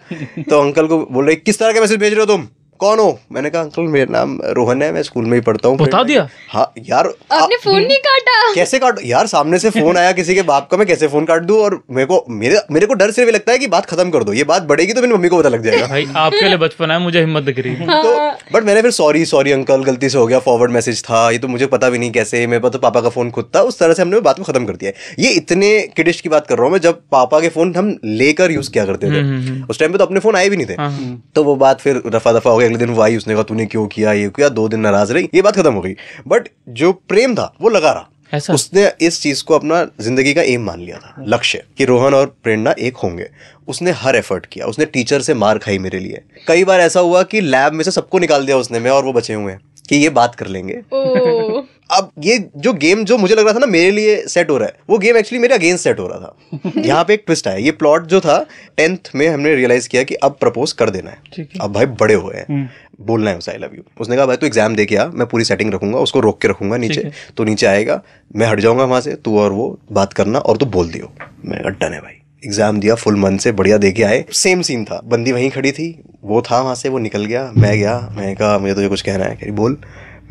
तो 0.49 0.61
अंकल 0.61 0.87
को 0.87 1.05
बोल 1.11 1.25
रहे 1.25 1.35
किस 1.35 1.59
तरह 1.59 1.73
का 1.73 1.81
मैसेज 1.81 1.99
भेज 1.99 2.13
रहे 2.13 2.19
हो 2.19 2.25
तुम? 2.25 2.47
कौन 2.81 2.99
हो? 2.99 3.19
मैंने 3.31 3.49
कहा 3.49 3.61
अंकल 3.61 3.87
मेरा 3.89 4.11
नाम 4.11 4.37
रोहन 4.57 4.81
है 4.81 4.91
मैं 4.91 5.01
स्कूल 5.03 5.25
में 5.25 5.33
ही 5.33 5.41
पढ़ता 5.41 5.69
हूँ। 5.69 5.77
बता 5.77 6.01
दिया? 6.03 6.27
हाँ 6.49 6.71
यार 6.81 7.07
आपने 7.33 7.57
फ़ोन 7.63 7.75
नहीं 7.77 7.97
काटा? 7.99 8.53
कैसे 8.55 8.79
काट 8.79 8.99
यार 9.05 9.27
सामने 9.27 9.59
से 9.59 9.69
फ़ोन 9.71 9.97
आया 9.97 10.11
किसी 10.11 10.35
के 10.35 10.41
बाप 10.43 10.67
का 10.71 10.77
मैं 10.77 10.87
कैसे 10.87 11.07
फ़ोन 11.07 11.25
काट 11.25 11.41
दूँ? 11.43 11.57
और 11.59 11.79
मेरे 11.91 12.05
को 12.05 12.23
मेरे 12.31 12.61
मेरे 12.71 12.85
को 12.85 12.93
डर 12.93 13.11
सिर्फ़ 13.11 13.31
लगता 13.31 13.51
है 13.51 13.57
कि 13.57 13.67
बात 13.67 13.85
खत्म 13.85 14.09
कर 14.09 14.23
दो। 14.23 14.33
ये 14.33 14.43
बात 14.43 14.63
बढ़ेगी 14.63 14.93
तो 14.93 15.01
मेरी 15.01 15.13
मम्मी 15.13 15.29
को 15.29 15.39
पता 15.39 15.49
लग 15.49 15.63
जाएगा। 15.63 15.87
भाई 15.87 16.07
आपके 16.15 16.47
लिए 16.47 16.57
बचपन 16.57 16.91
है 16.91 16.99
मुझे 16.99 17.19
हिम्मत 17.19 17.43
दिख 17.43 17.59
रही 17.59 17.75
है। 17.75 18.01
तो 18.03 18.15
बट 18.53 18.63
मैंने 18.63 18.81
फिर 18.81 18.91
सॉरी 18.91 19.23
सॉरी 19.25 19.51
अंकल 19.51 19.83
गलती 19.83 20.09
से 20.09 20.17
हो 20.17 20.25
गया 20.27 20.39
फॉरवर्ड 20.41 20.71
मैसेज 20.71 21.03
था 21.03 21.29
ये 21.31 21.37
तो 21.37 21.47
मुझे 21.47 21.65
पता 21.67 21.89
भी 21.89 21.99
नहीं 21.99 22.11
कैसे 22.11 22.45
मेरे 22.47 22.59
पास 22.59 22.71
तो 22.71 22.79
पापा 22.79 23.01
का 23.01 23.09
फ़ोन 23.11 23.31
खुद 23.31 23.51
था 23.55 23.61
उस 23.63 23.79
तरह 23.79 23.93
से 23.93 24.01
हमने 24.01 24.19
बात 24.21 24.37
को 24.37 24.43
खत्म 24.43 24.65
कर 24.65 24.75
दिया 24.75 24.91
ये 25.19 25.29
इतने 25.33 25.71
किडिश 25.97 26.21
की 26.21 26.29
बात 26.29 26.47
कर 26.47 26.57
रहा 26.57 26.65
हूँ 26.65 26.71
मैं 26.71 26.81
जब 26.81 27.01
पापा 27.11 27.39
के 27.39 27.49
फ़ोन 27.51 27.75
हम 27.75 27.95
लेकर 28.05 28.51
यूज़ 28.51 28.71
किया 28.71 28.85
करते 28.85 29.11
थे 29.11 29.23
उस 29.65 29.79
टाइम 29.79 29.91
पे 29.91 29.97
तो 29.97 30.05
अपने 30.05 30.19
फ़ोन 30.19 30.35
आए 30.35 30.49
भी 30.49 30.57
नहीं 30.57 30.67
थे। 30.67 31.21
तो 31.35 31.43
वो 31.43 31.55
बात 31.57 31.81
फिर 31.81 32.01
रफा 32.07 32.31
दफ़ा 32.33 32.51
हो 32.51 32.57
गई 32.57 32.69
अगले 32.71 32.85
दिन 32.85 32.95
वो 32.95 33.01
आई 33.01 33.17
उसने 33.17 33.33
कहा 33.33 33.43
तूने 33.43 33.65
क्यों 33.65 33.85
किया 33.87 34.11
ये 34.13 34.29
किया? 34.29 34.49
दो 34.49 34.67
दिन 34.69 34.79
नाराज़ 34.79 35.13
रही 35.13 35.29
ये 35.33 35.41
बात 35.41 35.55
खत्म 35.55 35.73
हो 35.73 35.81
गई. 35.81 35.95
बट 36.27 36.47
जो 36.69 36.91
प्रेम 37.09 37.35
था 37.35 37.53
वो 37.61 37.69
लगा 37.69 37.91
रहा। 37.91 38.07
ऐसा? 38.33 38.53
उसने 38.53 38.91
इस 39.01 39.21
चीज़ 39.21 39.43
को 39.43 39.55
अपना 39.55 39.83
ज़िंदगी 40.01 40.33
का 40.33 40.41
एम 40.43 40.63
मान 40.63 40.79
लिया 40.79 40.97
था 40.97 41.23
लक्ष्य 41.27 41.63
कि 41.77 41.85
रोहन 41.85 42.13
और 42.13 42.25
प्रेरणा 42.43 42.73
एक 42.79 42.97
होंगे। 42.97 43.27
उसने 43.67 43.91
हर 43.93 44.15
एफर्ट 44.15 44.45
किया 44.45 44.65
उसने 44.65 44.85
टीचर 44.85 45.21
से 45.21 45.33
मार 45.33 45.57
खाई 45.57 45.79
मेरे 45.79 45.99
लिए। 45.99 46.21
कई 46.47 46.63
बार 46.63 46.81
ऐसा 46.81 46.99
हुआ 46.99 47.23
कि 47.23 47.41
लैब 47.41 47.73
में 47.73 47.83
से 47.83 47.91
सबको 47.91 48.19
निकाल 48.19 48.45
दिया 48.45 48.57
उसने 48.57 48.79
मैं 48.79 48.91
और 48.91 49.03
वो 49.05 49.13
बचे 49.13 49.33
हुए 49.33 49.51
हैं। 49.51 49.59
कि 49.91 49.97
ये 49.97 50.09
बात 50.09 50.35
कर 50.35 50.47
लेंगे। 50.47 50.73
अब 51.91 52.11
ये 52.19 52.37
जो 52.57 52.71
गेम 52.73 53.03
जो 53.05 53.17
मुझे 53.17 53.35
लग 53.35 53.45
रहा 53.45 53.53
था 53.53 53.59
ना 53.59 53.65
मेरे 53.65 53.89
लिए 53.91 54.15
सेट 54.27 54.49
हो 54.49 54.57
रहा 54.57 54.67
है 54.67 54.75
वो 54.89 54.97
गेम 54.97 55.17
एक्चुअली 55.17 55.41
मेरे 55.41 55.55
अगेंस्ट 55.55 55.83
सेट 55.83 55.99
हो 55.99 56.07
रहा 56.07 56.19
था। 56.19 56.81
यहाँ 56.85 57.03
पे 57.03 57.13
एक 57.13 57.23
ट्विस्ट 57.25 57.47
आया। 57.47 57.57
ये 57.57 57.71
प्लॉट 57.71 58.05
जो 58.07 58.19
था 58.21 58.37
टेंथ 58.77 59.11
में 59.15 59.27
हमने 59.27 59.55
रियलाइज़ 59.55 59.89
किया 59.89 60.03
कि 60.03 60.15
अब 60.15 60.37
प्रपोज 60.39 60.71
कर 60.71 60.89
देना 60.89 61.09
है। 61.09 61.47
अब 61.61 61.73
भाई 61.73 61.85
बड़े 61.85 62.13
हुए 62.13 62.35
हैं। 62.35 62.69
बोलना 63.01 63.31
है 63.31 63.37
उसे 63.37 63.51
आई 63.51 63.57
लव 63.57 63.75
यू 63.75 63.83
उसने 64.01 64.15
कहा 64.15 64.25
भाई 64.25 64.37
तू 64.37 64.45
एग्ज़ाम 64.45 64.75
दे 64.75 64.85
के 64.85 64.95
आ 64.95 65.05
मैं 65.07 65.27
पूरी 65.27 65.43
सेटिंग 65.43 65.73
रखूँगा 65.73 65.99
उसको 65.99 66.19
रोक 66.19 66.41
के 66.41 66.47
रखूँगा 66.47 66.77
नीचे। 66.77 67.11
तो 67.37 67.43
नीचे 67.43 67.65
आएगा 67.65 68.01
मैं 68.35 68.47
हट 68.47 68.59
जाऊँगा 68.59 68.83
वहाँ 68.83 69.01
से 69.01 69.15
तू 69.15 69.37
और 69.39 69.51
वो 69.51 69.77
बात 69.91 70.13
करना 70.13 70.39
और 70.39 70.57
तू 70.57 70.65
बोल 70.77 70.91
दियो। 70.91 71.11
मैं 71.45 71.61
डन 71.63 71.93
है 71.93 71.99
भाई। 71.99 72.20
एग्ज़ाम 72.43 72.79
दिया 72.79 72.95
फुल 72.95 73.15
मन 73.15 73.37
से 73.37 73.51
बढ़िया 73.51 73.77
दे 73.77 73.91
के 73.91 74.03
आए। 74.03 74.23
सेम 74.33 74.61
सीन 74.61 74.85
था। 74.85 74.99
बंदी 75.05 75.31
वहीं 75.31 75.49
खड़ी 75.51 75.71
थी। 75.71 75.87
वो 76.23 76.41
था 76.41 76.61
वहाँ 76.61 76.75
से 76.75 76.89
वो 76.89 76.99
निकल 76.99 77.25
गया। 77.25 77.51
मैं 77.57 77.77
गया। 77.79 77.97
मैं 78.15 78.35
कहा 78.35 78.57
मुझे 78.57 78.73
तुझे 78.73 78.87
कुछ 78.87 79.01
कहना 79.01 79.25
है। 79.25 79.35
कह 79.35 79.51
बोल। 79.51 79.77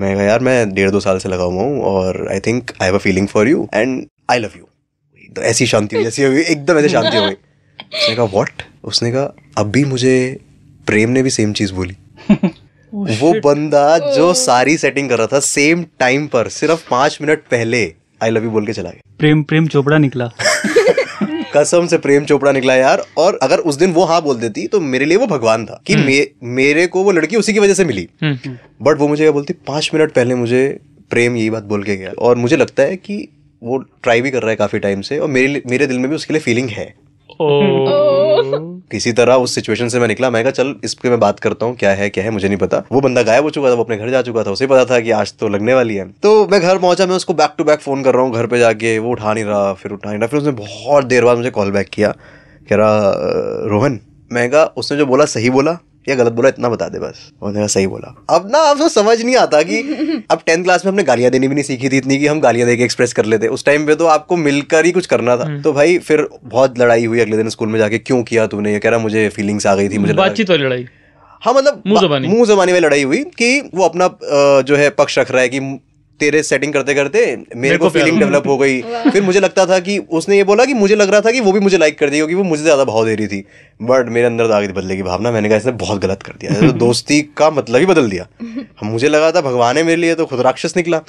मैं 0.00 0.14
कहा 0.14 0.24
यार 0.24 0.40
मैं 0.40 0.72
डेढ़ 0.74 0.90
दो 0.90 1.00
साल 1.00 1.18
से 1.18 1.28
लगा 1.28 1.44
हुआ 1.44 1.62
हूँ 1.62 1.82
और 1.84 2.26
I 2.30 2.40
think 2.40 2.70
I 2.82 2.86
have 2.86 2.94
a 2.94 2.98
feeling 2.98 3.26
for 3.28 3.48
you 3.48 3.68
and 3.74 4.04
I 4.30 4.38
love 4.38 4.50
you 4.56 4.64
तो 5.36 5.42
ऐसी 5.42 5.66
शांति 5.66 5.96
हुई 5.96 6.04
जैसी 6.04 6.22
हुई 6.22 6.42
एकदम 6.42 6.78
ऐसे 6.78 6.88
शांति 6.88 7.16
हो 7.16 7.26
गई 7.26 7.32
उसने 7.32 8.14
कहा 8.16 8.24
वॉट 8.32 8.62
उसने 8.84 9.10
कहा 9.12 9.34
अब 9.58 9.70
भी 9.70 9.84
मुझे 9.84 10.16
प्रेम 10.86 11.10
ने 11.10 11.22
भी 11.22 11.30
सेम 11.30 11.52
चीज़ 11.52 11.72
बोली। 11.72 11.96
वो 12.92 13.32
बंदा 13.40 13.98
जो 14.14 14.32
सारी 14.34 14.76
सेटिंग 14.78 15.08
कर 15.10 15.18
रहा 15.18 15.26
था 15.26 15.40
सेम 15.40 15.84
टाइम 15.98 16.26
पर 16.26 16.48
सिर्फ़ 16.50 16.88
पाँच 16.90 17.18
मिनट 17.22 17.42
पहले 17.50 17.82
आई 18.22 18.30
लव 18.30 18.44
यू 18.44 18.50
बोल 18.50 18.66
के 18.66 18.72
चला 18.72 18.90
गया। 18.90 19.16
प्रेम 19.18 19.42
प्रेम 19.42 19.66
चोपड़ा 19.66 19.98
निकला। 19.98 20.30
कसम 21.56 21.86
से 21.86 21.98
प्रेम 21.98 22.24
चोपड़ा 22.24 22.52
निकला 22.52 22.74
यार। 22.74 23.04
और 23.16 23.38
अगर 23.42 23.58
उस 23.58 23.74
दिन 23.74 23.92
वो 23.92 24.04
हाँ 24.04 24.22
बोल 24.22 24.36
देती 24.36 24.66
तो 24.66 24.80
मेरे 24.80 25.04
लिए 25.04 25.16
वो 25.16 25.26
भगवान 25.26 25.66
था 25.66 25.82
कि 25.86 25.96
मे, 25.96 26.30
मेरे 26.42 26.86
को 26.86 27.02
वो 27.02 27.10
लड़की 27.10 27.36
उसी 27.36 27.52
की 27.52 27.58
वजह 27.58 27.74
से 27.74 27.84
मिली। 27.84 28.08
हम्म, 28.22 28.56
बट 28.82 28.98
वो 28.98 29.08
मुझे 29.08 29.24
क्या 29.24 29.32
बोलती 29.32 29.52
पाँच 29.52 29.90
मिनट 29.94 30.12
पहले 30.12 30.34
मुझे 30.34 30.80
प्रेम 31.10 31.36
यही 31.36 31.50
बात 31.50 31.62
बोल 31.62 31.82
के 31.82 31.96
गया। 31.96 32.12
और 32.18 32.36
मुझे 32.36 32.56
लगता 32.56 32.82
है 32.82 32.96
कि 32.96 33.28
वो 33.62 33.78
ट्राई 33.78 34.20
भी 34.20 34.30
कर 34.30 34.40
रहा 34.40 34.50
है 34.50 34.56
काफ़ी 34.56 34.78
टाइम 34.78 35.00
से 35.00 35.18
और 35.18 35.28
मेरे 35.28 35.62
मेरे 35.66 35.86
दिल 35.86 35.98
में 35.98 36.08
भी 36.08 36.14
उसके 36.16 36.34
लिए 36.34 36.40
फीलिंग 36.40 36.68
है। 36.68 36.94
ओ। 37.40 38.19
किसी 38.92 39.12
तरह 39.12 39.34
उस 39.34 39.54
सिचुएशन 39.54 39.88
से 39.88 40.00
मैं 40.00 40.08
निकला। 40.08 40.30
मैं 40.30 40.42
कहा, 40.42 40.50
चल, 40.50 40.74
इस 40.84 40.94
पर 40.94 41.08
मैं 41.08 41.20
बात 41.20 41.40
करता 41.40 41.66
हूँ, 41.66 41.76
क्या 41.76 41.90
है 41.90 42.10
क्या 42.10 42.24
है, 42.24 42.30
मुझे 42.30 42.48
नहीं 42.48 42.58
पता। 42.58 42.82
वो 42.92 43.00
बंदा 43.00 43.22
गायब 43.22 43.44
हो 43.44 43.50
चुका 43.50 43.70
था, 43.70 43.74
वो 43.74 43.84
अपने 43.84 43.96
घर 43.96 44.10
जा 44.10 44.22
चुका 44.22 44.42
था, 44.42 44.50
उसे 44.50 44.66
पता 44.66 44.84
था 44.84 45.00
कि 45.00 45.10
आज 45.10 45.34
तो 45.34 45.48
लगने 45.48 45.74
वाली 45.74 45.94
है। 45.94 46.08
तो 46.12 46.46
मैं 46.46 46.60
घर 46.60 46.78
पहुँचा, 46.78 47.06
मैं 47.06 47.14
उसको 47.14 47.34
बैक 47.34 47.54
टू 47.58 47.64
बैक 47.64 47.80
फ़ोन 47.80 48.02
कर 48.02 48.14
रहा 48.14 48.22
हूँ, 48.22 48.32
घर 48.32 48.46
पर 48.46 48.58
जाके, 48.58 48.98
वो 48.98 49.10
उठा 49.10 49.34
नहीं 49.34 49.44
रहा, 49.44 49.72
फिर 49.72 49.92
उठा 49.92 50.08
नहीं 50.08 50.18
रहा। 50.18 50.28
फिर 50.28 50.40
उसने 50.40 50.52
बहुत 50.52 51.04
देर 51.04 51.24
बाद 51.24 51.36
मुझे 51.36 51.50
कॉल 51.50 51.70
बैक 51.70 51.88
किया। 51.88 52.14
कह 52.70 52.76
रहा, 52.76 53.12
रोहन। 53.66 54.00
मैं 54.32 54.50
कहा, 54.50 54.64
उसने 54.64 54.98
जो 54.98 55.06
बोला, 55.06 55.24
सही 55.24 55.50
बोला। 55.50 55.78
या 56.06 56.14
गलत 56.14 56.32
बोला 56.32 56.48
इतना 56.48 56.68
बता 56.68 56.88
दे 56.88 56.98
बस। 56.98 57.18
उन्होंने 57.42 57.68
सही 57.68 57.86
बोला। 57.86 58.14
अब 58.30 58.48
ना 58.52 58.58
अब 58.70 58.78
तो 58.78 58.88
समझ 58.88 59.20
नहीं 59.22 59.36
आता 59.36 59.62
कि 59.62 59.80
अब 60.30 60.42
टेंथ 60.46 60.62
क्लास 60.64 60.84
में 60.84 60.90
हमने 60.92 61.02
गालियाँ 61.02 61.30
देनी 61.30 61.48
भी 61.48 61.54
नहीं 61.54 61.64
सीखी 61.64 61.88
थी 61.88 61.96
इतनी 61.96 62.18
कि 62.18 62.26
हम 62.26 62.40
गालियाँ 62.40 62.66
देके 62.68 62.84
एक्सप्रेस 62.84 63.12
कर 63.12 63.24
लेते। 63.24 63.48
उस 63.48 63.64
टाइम 63.64 63.86
पे 63.86 63.94
तो 63.94 64.06
आपको 64.08 64.36
मिलकर 64.36 64.84
ही 64.84 64.92
कुछ 64.92 65.06
करना 65.06 65.36
था। 65.36 65.60
तो 65.62 65.72
भाई 65.72 65.98
फिर 66.00 66.26
बहुत 66.44 66.78
लड़ाई 66.78 67.04
हुई 67.04 67.20
अगले 67.20 67.36
दिन 67.36 67.48
स्कूल 67.48 67.68
में 67.68 67.78
जाके। 67.78 67.98
क्यों 68.00 68.22
किया 68.22 68.46
तूने? 68.46 68.72
ये 68.72 68.78
कह 68.78 68.90
रहा 68.90 68.98
मुझे 68.98 69.28
फीलिंग्स 69.28 69.66
आ 69.66 69.74
गई 69.74 69.88
थी 69.88 69.98
मुझे 69.98 70.14
बातचीत 70.14 70.50
वाली 70.50 70.64
लड़ाई। 70.64 70.86
हाँ 71.42 71.54
मतलब 71.54 71.82
मुँह 71.86 72.00
ज़बानी। 72.00 72.28
मुँह 72.28 72.44
जबानी 72.46 72.72
में 72.72 72.80
लड़ाई 72.80 73.02
हुई 73.02 73.22
कि 73.38 73.70
वो 73.74 73.84
अपना 73.84 74.08
जो 74.62 74.76
है 74.76 74.90
पक्ष 74.96 75.18
रख 75.18 75.30
रहा 75.30 75.42
है 75.42 75.48
कि 75.48 75.60
तेरे 76.20 76.42
सेटिंग 76.42 76.72
करते 76.72 76.94
करते 76.94 77.20
मेरे 77.56 77.76
को 77.76 77.88
फीलिंग 77.88 78.18
डेवलप 78.18 78.46
हो 78.46 78.56
गई। 78.58 78.80
फिर 79.12 79.22
मुझे 79.22 79.40
लगता 79.40 79.66
था 79.66 79.78
कि 79.78 79.98
उसने 79.98 80.36
ये 80.36 80.44
बोला 80.44 80.64
कि 80.64 80.74
मुझे 80.74 80.94
लग 80.94 81.10
रहा 81.10 81.20
था 81.20 81.30
कि 81.30 81.40
वो 81.40 81.52
भी 81.52 81.60
मुझे 81.60 81.78
लाइक 81.78 81.98
कर 81.98 82.10
दी 82.10 82.16
क्योंकि 82.16 82.34
वो 82.34 82.44
मुझे 82.44 82.62
ज़्यादा 82.62 82.84
भाव 82.84 83.04
दे 83.04 83.14
रही 83.14 83.26
थी। 83.26 83.44
बट 83.82 84.08
मेरे 84.08 84.26
अंदर 84.26 84.50
आगे 84.50 84.68
बदले 84.68 84.96
की 84.96 85.02
भावना। 85.02 85.30
मैंने 85.30 85.48
कहा 85.48 85.58
इसने 85.58 85.72
बहुत 85.72 86.02
गलत 86.02 86.22
कर 86.22 86.32
दिया। 86.40 86.60
तो 86.60 86.72
दोस्ती 86.86 87.20
का 87.36 87.50
मतलब 87.50 87.80
ही 87.80 87.86
बदल 87.86 88.10
दिया। 88.10 88.26
मुझे 88.84 89.08
लगा 89.08 89.32
था 89.32 89.40
भगवान 89.40 89.76
है 89.76 89.82
मेरे 89.82 90.00
लिए 90.00 90.14
तो 90.14 90.26
खुद 90.26 90.40
राक्षस 90.40 90.76
निकला। 90.76 91.00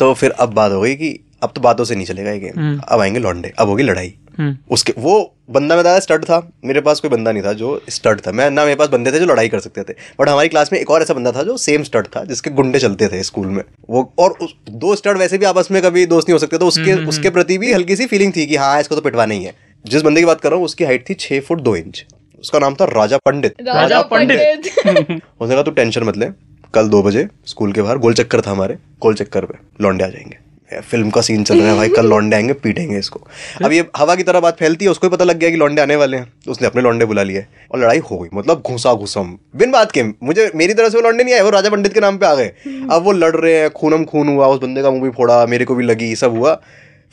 तो 0.00 0.12
फिर 0.14 0.30
अब 0.30 0.52
बात 0.54 0.72
हो 0.72 0.80
गई 0.80 0.94
कि 0.94 1.18
अब 1.42 1.52
तो 1.54 1.60
बातों 1.60 1.84
से 1.84 1.94
नहीं 1.94 2.06
चलेगा 2.06 2.30
ये 2.30 2.38
गेम 2.38 2.80
अब 2.88 3.00
आएँगे 3.00 3.18
लौंडे 3.18 3.52
अब 3.58 3.68
होगी 3.68 3.82
लड़ाई। 3.82 4.14
हम्म। 4.38 4.56
उसके 4.70 4.92
वो 4.98 5.12
बंदा 5.50 5.74
मैं 5.74 5.82
बताया 5.84 6.00
स्टड 6.00 6.24
था। 6.24 6.38
मेरे 6.64 6.80
पास 6.80 7.00
कोई 7.00 7.10
बंदा 7.10 7.32
नहीं 7.32 7.42
था 7.42 7.52
जो 7.52 7.80
स्टड 7.88 8.20
था। 8.20 8.32
मैं 8.32 8.50
ना 8.50 8.64
मेरे 8.64 8.76
पास 8.76 8.88
बंदे 8.88 9.12
थे 9.12 9.18
जो 9.18 9.26
लड़ाई 9.26 9.48
कर 9.48 9.60
सकते 9.60 9.82
थे। 9.82 9.94
बट 10.20 10.28
हमारी 10.28 10.48
क्लास 10.48 10.72
में 10.72 10.78
एक 10.80 10.90
और 10.90 11.02
ऐसा 11.02 11.14
बंदा 11.14 11.32
था 11.32 11.42
जो 11.42 11.56
सेम 11.56 11.82
स्टड 11.82 12.06
था 12.06 12.24
जिसके 12.24 12.50
गुंडे 12.50 12.78
चलते 12.78 13.08
थे 13.08 13.22
स्कूल 13.22 13.46
में। 13.46 13.62
वो 13.90 14.12
और 14.18 14.30
उस, 14.32 14.54
दो 14.70 14.94
स्टड 14.96 15.18
वैसे 15.18 15.38
भी 15.38 15.44
आपस 15.44 15.68
में 15.70 15.82
कभी 15.82 16.06
दोस्त 16.06 16.28
नहीं 16.28 16.34
हो 16.34 16.38
सकते 16.38 16.58
तो 16.58 16.66
उसके 16.66 16.94
उसके 17.06 17.30
प्रति 17.30 17.58
भी 17.58 17.72
हल्की 17.72 17.96
सी 17.96 18.06
फीलिंग 18.06 18.32
थी 18.36 18.46
कि 18.46 18.56
हाँ 18.56 18.80
इसको 18.80 18.94
तो 18.94 19.00
पिटवाना 19.00 19.34
ही 19.34 19.44
है। 19.44 19.54
जिस 19.84 20.02
बंदे 20.02 20.20
की 20.20 20.26
बात 20.26 20.40
कर 20.40 20.50
रहा 20.50 20.56
हूँ 20.56 20.64
उसकी 20.64 20.84
हाइट 20.84 21.08
थी 21.10 21.14
छह 21.14 21.40
फुट 21.40 21.60
दो 21.60 21.76
इंच 21.76 22.04
उसका 22.40 22.58
नाम 22.58 22.74
था 22.74 22.84
राजा 22.84 23.18
पंडित। 23.18 23.54
राजा 23.68 24.00
पंडित। 24.02 24.68
उसने 24.86 25.54
कहा 25.54 25.62
तू 25.62 25.70
टेंशन 25.70 26.02
मत 26.02 26.16
ले। 26.16 26.26
कल 26.74 26.88
दो 26.88 27.02
बजे 27.02 27.26
स्कूल 27.46 27.72
के 27.72 27.82
बाहर 27.82 27.98
गोल 27.98 28.14
चक्कर 28.14 28.40
था 28.40 28.50
हमारे। 28.50 28.74
गोल 29.00 29.14
चक्कर 29.14 29.44
पे 29.44 29.58
लौंडे 29.80 30.04
आ 30.04 30.08
जाएँगे। 30.08 30.47
फ़िल्म 30.72 31.10
का 31.10 31.20
सीन 31.20 31.44
चल 31.44 31.58
रहा 31.58 31.70
है 31.70 31.76
भाई 31.76 31.88
कल 31.88 32.06
लौंडे 32.06 32.36
आएँगे 32.36 32.52
पीटेंगे 32.54 32.98
इसको। 32.98 33.20
अब 33.64 33.72
ये 33.72 33.84
हवा 33.96 34.14
की 34.14 34.22
तरह 34.22 34.40
बात 34.40 34.58
फैलती 34.58 34.84
है 34.84 34.90
उसको 34.90 35.06
ही 35.06 35.10
पता 35.10 35.24
लग 35.24 35.38
गया 35.38 35.50
कि 35.50 35.56
लौंडे 35.56 35.82
आने 35.82 35.96
वाले 35.96 36.16
हैं। 36.16 36.32
तो 36.44 36.50
उसने 36.50 36.66
अपने 36.66 36.82
लौंडे 36.82 37.04
बुला 37.04 37.22
लिए 37.22 37.44
और 37.70 37.80
लड़ाई 37.80 37.98
हो 38.00 38.18
गई 38.18 38.28
मतलब 38.34 38.62
घुसा 38.66 38.94
घुसम। 38.94 39.36
बिन 39.56 39.70
बात 39.70 39.92
के 39.92 40.02
मुझे 40.02 40.50
मेरी 40.54 40.74
तरह 40.74 40.88
से 40.88 40.98
वो 40.98 41.02
लौंडे 41.02 41.24
नहीं 41.24 41.34
आए 41.34 41.40
वो 41.40 41.50
राजा 41.50 41.70
पंडित 41.70 41.94
के 41.94 42.00
नाम 42.00 42.18
पे 42.18 42.26
आ 42.26 42.34
गए। 42.34 42.52
अब 42.90 43.02
वो 43.04 43.12
लड़ 43.12 43.34
रहे 43.36 43.54
हैं 43.54 43.70
खूनम 43.70 44.04
खून 44.04 44.28
हुआ 44.28 44.46
उस 44.46 44.60
बंदे 44.60 44.82
का 44.82 44.90
मुँह 44.90 45.02
भी 45.02 45.10
फोड़ा 45.10 45.44
मेरे 45.46 45.64
को 45.64 45.74
भी 45.74 45.84
लगी 45.84 46.14
सब 46.16 46.36
हुआ। 46.38 46.60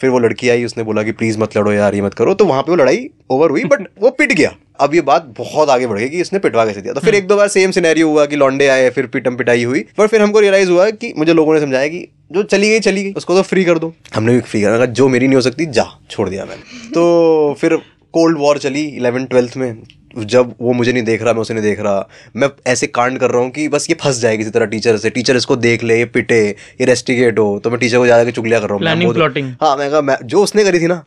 फिर 0.02 0.10
वो 0.10 0.20
लड़की 0.20 0.50
आई 0.50 0.64
उसने 0.66 0.84
बोला 0.84 1.04
कि 1.04 1.12
प्लीज़ 1.12 1.38
मत 1.40 1.56
लड़ो 1.58 1.72
यार 1.72 1.96
ये 1.96 2.02
मत 2.02 2.14
करो। 2.14 2.34
तो 2.34 2.46
वहाँ 2.46 2.62
पे 2.62 2.72
वो 2.72 2.76
लड़ाई 2.76 3.10
ओवर 3.32 3.50
हुई 3.50 3.64
बट 3.64 3.88
वो 4.02 4.10
पिट 4.10 4.32
गया। 4.32 4.52
अब 4.80 4.96
ये 4.96 5.02
बात 5.02 5.34
बहुत 5.38 5.70
आगे 5.70 5.88
बढ़ 5.88 6.00
गई 6.00 6.10
कि 6.10 6.22
इसने 6.22 6.40
पिटवा 6.40 6.66
कैसे 6.66 6.82
दिया। 6.82 6.94
तो 6.94 7.00
फिर 7.00 7.16
एक 7.16 7.28
दो 7.28 7.36
बार 7.36 7.48
सेम 7.48 7.72
सिनेरियो 7.72 8.10
हुआ 8.10 8.26
कि 8.26 8.36
लौंडे 8.36 8.68
आए 8.68 8.90
फिर 8.90 9.06
पिटम 9.06 9.36
पिटाई 9.36 9.64
हुई। 9.64 9.86
पर 9.98 10.08
फिर 10.08 10.22
हमको 10.22 10.40
रियलाइज़ 10.40 10.70
हुआ 10.70 10.90
कि 10.90 11.14
मुझे 11.18 11.34
लोगों 11.34 11.54
ने 11.54 11.60
समझाया 11.60 11.88
कि 11.88 12.08
जो 12.32 12.44
चली 12.44 12.70
गई 12.70 12.80
चली 12.80 13.04
गई। 13.04 13.14
उसको 13.14 13.36
तो 13.36 13.42
फ्री 13.42 13.64
कर 13.66 13.80
दो। 13.80 13.94
हमने 14.16 14.34
भी 14.34 14.40
फ्री 14.42 14.62
करा। 14.62 14.86
जो 14.86 15.08
मेरी 15.08 15.28
नहीं 15.28 15.36
हो 15.36 15.42
सकती 15.42 15.66
जा 15.68 15.86
छोड़ 16.10 16.30
दिया 16.30 16.46
मैंने। 16.46 16.90
तो 16.90 17.56
फिर 17.60 17.76
कोल्ड 18.14 18.38
वॉर 18.38 18.58
चली 18.58 18.82
इलेवन 18.82 19.26
ट्वेल्थ 19.26 19.58
में। 19.58 19.84
जब 20.18 20.54
वो 20.62 20.74
मुझे 20.74 20.92
नहीं 20.94 21.04
देख 21.04 21.22
रहा 21.22 21.34
मैं 21.34 21.42
उसे 21.42 21.54
नहीं 21.54 21.64
देख 21.64 21.80
रहा। 21.80 22.08
मैं 22.36 22.50
ऐसे 22.68 22.88
कांड 22.88 23.18
कर 23.20 23.32
रहा 23.32 23.42
हूँ 23.42 23.50
कि 23.52 23.68
बस 23.68 23.90
ये 23.90 23.96
फंस 24.02 24.20
जाए 24.20 24.38
किसी 24.38 24.50
तरह 24.50 24.66
टीचर 24.66 24.98
से। 24.98 25.10
टीचर 25.10 25.36
इसको 25.36 25.56
देख 25.58 25.84
ले 25.84 25.98
ये 25.98 26.06
पिटे 26.08 26.38
ये 26.48 26.86
रेस्टिगेट 26.86 27.40
हो। 27.40 27.48
तो 27.60 27.70
मैं 27.70 27.80
टीचर 27.80 27.98
को 27.98 28.08
जाकर 28.08 28.32
चुगलिया 28.32 28.60
कर 28.60 28.70
रहा 28.70 28.76
हूँ. 28.76 29.58
हाँ 29.62 29.76
मैं 29.78 29.90
कहा 29.92 30.18
जो 30.24 30.44
उसने 30.44 30.64
करी 30.64 30.80
थी 30.80 30.88
ना 30.88 31.04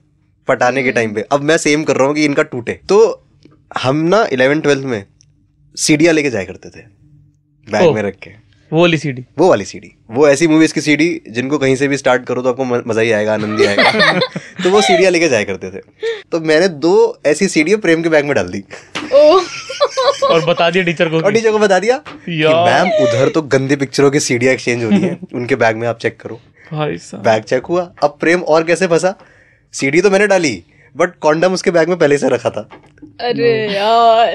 पटाने 0.48 0.82
के 0.82 0.92
टाइम 0.92 1.14
पे 1.14 1.24
अब 1.32 1.42
मैं 1.42 1.56
सेम 1.58 1.84
कर 1.84 1.96
रहा 1.96 2.06
हूँ 2.06 2.14
कि 2.14 2.24
इनका 2.24 2.42
टूटे। 2.44 2.78
तो 2.88 2.98
हम 3.70 3.96
ना 4.06 4.26
इलेवन 4.32 4.60
ट्वेल्थ 4.60 4.84
में 4.84 5.04
सीढ़ियाँ 5.74 6.14
लेके 6.14 6.30
जाया 6.30 6.44
करते 6.44 6.68
थे। 6.70 6.82
बैग 7.66 7.94
में 7.94 8.02
रख 8.02 8.14
के। 8.22 8.30
वो 8.72 8.80
वाली 8.80 8.98
सीडी 8.98 9.24
वो 9.38 9.48
वाली 9.48 9.64
सीडी 9.64 9.92
वो 10.10 10.28
ऐसी 10.28 10.46
मूवीज़ 10.48 10.74
की 10.74 10.80
सीडी 10.80 11.20
जिनको 11.28 11.58
कहीं 11.58 11.76
से 11.76 11.88
भी 11.88 11.96
स्टार्ट 11.96 12.24
करो 12.24 12.42
तो 12.42 12.48
आपको 12.48 12.64
मज़ा 12.64 13.00
ही 13.00 13.10
आएगा 13.12 13.32
आनंद 13.32 13.60
ही 13.60 13.66
आएगा। 13.66 14.12
तो 14.62 14.70
वो 14.70 14.80
सीढ़ियाँ 14.80 15.10
लेके 15.12 15.28
जाया 15.28 15.44
करते 15.44 15.70
थे। 15.70 15.80
तो 16.32 16.40
मैंने 16.40 16.68
दो 16.68 16.94
ऐसी 17.26 17.48
सीढ़ियाँ 17.48 17.80
प्रेम 17.80 18.02
के 18.02 18.08
बैग 18.08 18.24
में 18.24 18.34
डाल 18.34 18.48
दी। 18.48 18.62
और 20.26 20.44
बता 20.46 20.70
दिया 20.70 20.84
टीचर 20.84 21.08
को 21.08 21.20
और 21.20 21.32
टीचर 21.32 21.52
को 21.52 21.58
बता 21.58 21.78
दिया 21.78 21.96
कि 22.08 22.42
मैम 22.44 22.88
उधर 23.02 23.28
तो 23.28 23.42
गंदी 23.42 23.76
पिक्चरों 23.76 24.10
की 24.10 24.20
सीढ़ियाँ 24.20 24.54
एक्सचेंज 24.54 24.84
हो 24.84 24.90
रही 24.90 25.00
हैं। 25.00 25.18
उनके 25.34 25.56
बैग 25.56 25.76
में 25.76 25.86
आप 25.88 25.98
चेक 25.98 26.20
करो। 26.20 26.40
भाई 26.72 26.98
बैग 27.14 27.42
चेक 27.42 27.66
हुआ। 27.66 27.90
अब 28.02 28.16
प्रेम 28.20 28.42
और 28.42 28.64
कैसे 28.64 28.86
फंसा? 28.86 29.14
सीडी 29.74 30.00
तो 30.00 30.10
मैंने 30.10 30.26
डाली 30.26 30.62
बट 30.96 31.18
कॉन्डम 31.20 31.52
उसके 31.54 31.70
बैग 31.70 31.88
में 31.88 31.98
पहले 31.98 32.18
से 32.18 32.28
रखा 32.28 32.50
था। 32.50 32.68
अरे 33.20 33.50
यार। 33.74 34.32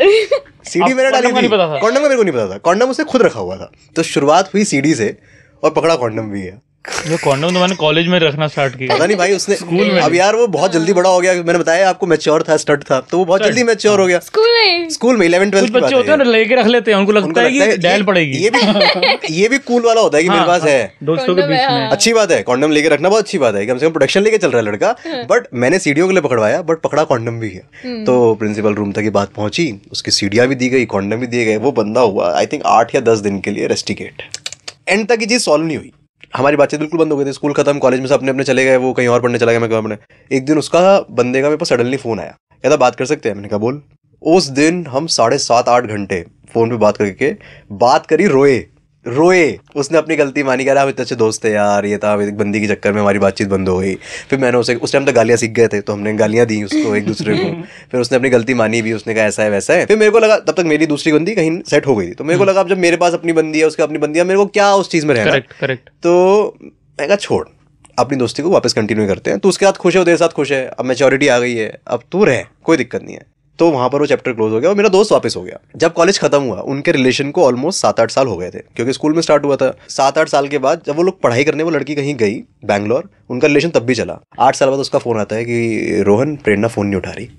सीडी 0.66 0.94
मैंने 0.94 1.10
डाली 1.12 1.28
थी। 1.28 1.32
नहीं 1.32 1.50
पता 1.50 1.68
था? 1.68 1.80
कॉन्डम 1.80 2.02
का 2.02 2.08
मेरे 2.08 2.16
को 2.16 2.24
नहीं 2.24 2.34
पता 2.34 2.48
था। 2.50 2.58
कॉन्डम 2.58 2.90
उसने 2.90 3.06
खुद 3.06 3.22
रखा 3.22 3.40
हुआ 3.40 3.56
था। 3.58 3.72
तो 3.96 4.04
शुरुआत 4.04 4.54
हुई 4.54 4.64
सीडी 4.64 4.94
से। 4.96 5.16
और 5.64 5.72
पकड़ा 5.72 5.96
कॉन्डम 5.96 6.30
भी 6.32 6.42
है। 6.42 6.62
ये 7.08 7.18
कॉन्डम 7.18 7.54
तो 7.54 7.60
मैंने 7.60 7.76
कॉलेज 7.76 8.08
में 8.08 8.18
रखना 8.20 8.48
स्टार्ट 8.48 8.74
किया। 8.78 8.96
पता 8.96 9.06
नहीं 9.06 9.18
भाई 9.18 9.34
उसने 9.34 9.56
स्कूल 9.56 9.92
में। 9.92 10.00
अब 10.02 10.16
यार 10.16 10.36
वो 10.36 10.48
बहुत 10.56 10.72
जल्दी 10.72 10.94
बड़ा 10.94 11.10
हो 11.10 11.20
गया 11.22 11.34
मैंने 11.34 11.60
बताया 11.60 11.90
आपको 11.90 12.08
मैच्योर 12.08 12.44
था 12.50 12.58
स्टड 12.58 12.84
था 12.84 13.00
तो 13.12 13.18
वो 13.18 13.26
बहुत 13.26 13.44
जल्दी 13.44 13.64
मैच्योर 13.64 14.00
हो 14.00 14.08
गया। 14.08 14.20
स्कूल 14.20 14.48
में। 14.48 14.90
स्कूल 14.90 15.18
में 15.18 15.26
इलेवन 15.26 15.52
ट्वेल्थ 15.52 15.72
बच्चे 15.74 15.94
होते 15.96 16.12
हैं 16.12 16.18
ना 16.18 16.24
लेके 16.24 16.56
रख 16.56 16.66
लेते 16.68 16.92
हैं 16.92 16.98
उनको 16.98 17.12
लगता 17.12 17.42
है 17.42 17.52
कि 17.52 17.78
डैल 17.78 18.04
पड़ेगी। 18.04 18.38
ये 18.38 18.50
भी 18.50 19.36
ये 19.36 19.48
भी 19.50 19.58
कूल 19.60 19.86
वाला 19.86 20.02
होता 20.02 20.18
है 20.18 20.24
कि 20.24 20.30
मेरे 20.30 20.40
हाँ, 20.40 20.48
पास 20.48 20.64
है 20.64 20.94
दोस्तों 21.04 21.36
के 21.36 21.42
बीच 21.42 21.50
में। 21.50 21.66
हाँ। 21.66 21.90
अच्छी 21.92 22.14
बात 22.14 22.32
है 22.32 22.42
कॉन्डम 22.44 22.72
लेके 22.72 22.90
रखना 22.90 23.10
बहुत 23.10 23.24
अच्छी 23.24 23.38
बात 23.38 23.56
है। 23.56 23.66
कम 23.66 23.78
से 23.78 23.86
कम 23.86 23.92
प्रोटेक्शन 23.92 24.24
लेके 24.24 24.38
चल 24.38 24.52
रहा 24.52 24.62
है 24.62 24.68
लड़का 24.68 24.96
बट 25.32 25.48
मैंने 25.56 25.80
सीढ़ियों 25.80 26.08
के 26.08 26.14
लिए 26.14 26.22
पकड़वाया 26.22 26.62
बट 26.64 26.82
पकड़ा 26.82 27.04
कॉन्डम 27.06 27.40
भी 27.40 27.50
है। 27.50 28.04
तो 28.06 28.34
प्रिंसिपल 28.36 28.74
रूम 28.74 28.92
तक 28.92 29.04
ये 29.04 29.10
बात 29.12 29.34
पहुँची 29.34 29.72
उसकी 29.92 30.12
सीढ़ियाँ 30.12 30.48
भी 30.48 30.56
दी 30.56 30.70
गई 30.70 30.86
कॉन्डम 30.96 31.18
भी 31.18 31.28
दिए 31.28 31.46
गए 31.46 31.58
वो 31.58 31.72
बंदा 31.74 32.02
हुआ 32.02 32.38
आई 32.38 32.46
थिंक 32.46 32.64
आठ 32.76 32.96
या 32.96 33.02
दस 33.04 33.20
दिन 33.22 33.40
के 33.40 33.52
लिए 33.52 33.68
रेस्टिकेट 33.68 34.32
एंड 34.88 35.08
तक 35.08 35.18
ये 35.22 35.26
चीज़ 35.26 35.42
सॉल्व 35.42 35.66
नहीं 35.66 35.78
हुई। 35.78 35.92
हमारी 36.36 36.58
बातचीत 36.58 36.80
बिल्कुल 36.80 37.00
बंद 37.00 37.12
हो 37.12 37.18
गई 37.18 37.26
थी। 37.26 37.34
स्कूल 37.34 37.54
खत्म 37.54 37.78
कॉलेज 37.78 38.00
में 38.00 38.08
से 38.08 38.14
अपने 38.14 38.30
अपने 38.30 38.44
चले 38.44 38.66
गए, 38.66 38.78
वो 38.78 38.94
कहीं 38.94 39.08
और 39.08 39.22
पढ़ने 39.22 39.40
चला 39.40 39.52
गया, 39.52 39.60
मैं 39.60 39.70
कहा 39.70 39.80
अपने 39.80 39.98
एक 40.32 40.46
दिन 40.46 40.58
उसका 40.58 41.00
बंदे 41.12 41.42
का 41.42 41.48
मेरे 41.48 41.58
पास 41.58 41.70
सडनली 41.70 41.98
फ़ोन 41.98 42.20
आया। 42.20 42.38
कहता, 42.64 42.76
बात 42.76 42.96
कर 42.96 43.06
सकते 43.06 43.30
हैं? 43.30 43.36
मैंने 43.36 43.48
कहा, 43.48 43.58
बोल। 43.58 43.82
उस 44.22 44.46
दिन 44.46 44.88
हम 44.88 45.08
साढ़े 45.08 45.38
सात 45.38 45.70
आठ 45.70 45.84
घंटे 45.84 46.26
फ़ोन 46.54 46.70
पे 46.70 46.76
बात 46.76 46.98
करके 46.98 47.36
बात 47.72 48.06
करी, 48.06 48.28
रोए। 48.28 48.66
रोए। 49.06 49.60
उसने 49.76 49.98
अपनी 49.98 50.16
गलती 50.16 50.44
मानी 50.44 50.66
कह 50.66 50.74
रहा 50.74 50.84
हम 50.84 50.90
इतने 50.90 51.04
अच्छे 51.04 51.16
दोस्त 51.16 51.44
थे 51.44 51.52
यार 51.52 51.86
ये 51.86 51.98
था 51.98 52.14
एक 52.24 52.38
बंदी 52.38 52.60
के 52.62 52.68
चक्कर 52.68 52.94
में 52.94 53.00
हमारी 53.02 53.20
बातचीत 53.20 53.48
बंद 53.48 53.70
हो 53.70 53.78
गई। 53.78 53.96
फिर 54.30 54.40
मैंने 54.40 54.58
उसे 54.58 54.76
उस 54.76 54.94
टाइम 54.94 55.06
तक 55.06 55.14
गालियाँ 55.14 55.38
सीख 55.38 55.52
गए 55.52 55.68
थे 55.68 55.82
तो 55.82 55.94
हमने 55.94 56.14
गालियाँ 56.14 56.46
दी 56.46 56.64
उसको 56.64 56.96
एक 56.96 57.06
दूसरे 57.06 57.38
को। 57.38 57.52
फिर 57.92 58.02
उसने 58.02 58.18
अपनी 58.18 58.30
गलती 58.30 58.54
मानी 58.54 58.82
भी 58.82 58.94
उसने 58.94 59.14
कहा 59.14 59.26
ऐसा 59.26 59.44
है 59.44 59.50
वैसा 59.50 59.74
है। 59.74 59.86
फिर 59.86 59.98
मेरे 59.98 60.12
को 60.12 60.20
लगा 60.20 60.38
तब 60.38 60.54
तक 60.54 60.66
मेरी 60.66 60.86
दूसरी 60.86 61.12
बंदी 61.12 61.36
कहीं 61.36 61.60
सेट 61.62 61.88
हो 61.88 61.96
गई 61.96 62.08
थी। 62.08 62.14
तो 62.14 62.24
मेरे 62.24 62.40
को 62.40 62.46
लगा 62.46 62.60
अब 62.60 62.70
जब 62.70 62.78
मेरे 62.78 62.98
पास 62.98 63.14
अपनी 63.14 63.34
बंदी 63.34 63.60
है 63.60 63.66
उसका 63.66 63.84
अपनी 63.84 63.98
बंदी 63.98 64.20
है 64.20 64.26
मेरे 64.26 64.38
को 64.38 64.46
क्या 64.46 64.74
उस 64.76 64.92
चीज़ 64.92 65.06
में 65.06 65.16
रहना 65.16 65.32
करेक्ट 65.32 65.54
करेक्ट 65.54 65.90
तो 66.04 66.58
मैं 66.62 67.08
कहा 67.08 67.18
छोड़ 67.18 67.46
अपनी 67.98 68.18
दोस्ती 68.18 68.44
को 68.44 68.50
वापस 68.50 68.74
कंटिन्यू 68.74 69.08
करते 69.08 69.32
हैं। 69.32 69.40
तो 69.40 69.50
उसके 69.50 69.66
साथ 69.66 69.74
खुश 69.74 69.94
है 69.94 70.00
वो 70.00 70.06
तेरे 70.06 70.18
साथ 70.18 70.30
खुश 70.30 70.52
है। 70.52 70.66
अब 70.70 70.86
मेच्योरिटी 70.86 71.28
आ 71.28 71.40
गई 71.40 71.56
है 71.56 71.72
अब 71.88 72.04
तू 72.12 72.24
रह 72.24 72.46
कोई 72.64 72.78
दिक्कत 72.78 73.04
नहीं 73.04 73.16
है। 73.16 73.26
तो 73.60 73.70
वहाँ 73.72 73.90
पर 73.90 74.00
वो 74.00 74.06
चैप्टर 74.06 74.34
क्लोज 74.34 74.54
हो 74.54 74.60
गया 74.60 74.70
और 74.70 74.76
मेरा 74.76 74.90
दोस्त 74.90 75.12
वापस 75.12 75.34
हो 75.38 75.42
गया। 75.42 75.60
जब 75.76 75.94
कॉलेज 75.94 76.20
खत्म 76.20 76.42
हुआ, 76.42 76.60
उनके 76.60 76.92
रिलेशन 76.92 77.32
को 77.32 77.46
ऑलमोस्ट 77.46 77.82
सात 77.82 78.00
आठ 78.00 78.12
साल 78.12 78.28
हो 78.28 78.38
गए 78.38 78.50
थे, 78.50 78.60
क्योंकि 78.76 78.94
स्कूल 78.94 79.14
में 79.14 79.22
स्टार्ट 79.22 79.46
हुआ 79.46 79.56
था। 79.56 79.78
सात 79.90 80.18
आठ 80.18 80.28
साल 80.28 80.48
के 80.48 80.58
बाद 80.58 80.82
जब 80.88 80.96
वो 80.96 81.04
लोग 81.04 81.22
पढ़ाई 81.22 81.44
करने, 81.44 81.64
वो 81.64 81.70
लड़की 81.70 81.96
कहीं 81.96 82.16
गई 82.16 82.36
बैंगलोर 82.66 83.10
उनका 83.30 83.48
रिलेशन 83.48 83.70
तब 83.70 83.84
भी 83.84 83.96
चला। 83.96 84.20
आठ 84.40 84.56
साल 84.56 84.70
बाद 84.70 84.80
उसका 84.80 85.00
फ़ोन 85.00 85.20
आता 85.20 85.36
है 85.36 85.46
कि, 85.46 86.04
रोहन, 86.04 86.36
प्रेरणा 86.36 86.68
फ़ोन 86.68 86.88
नहीं 86.88 86.98
उठा 86.98 87.12
रही। 87.12 87.30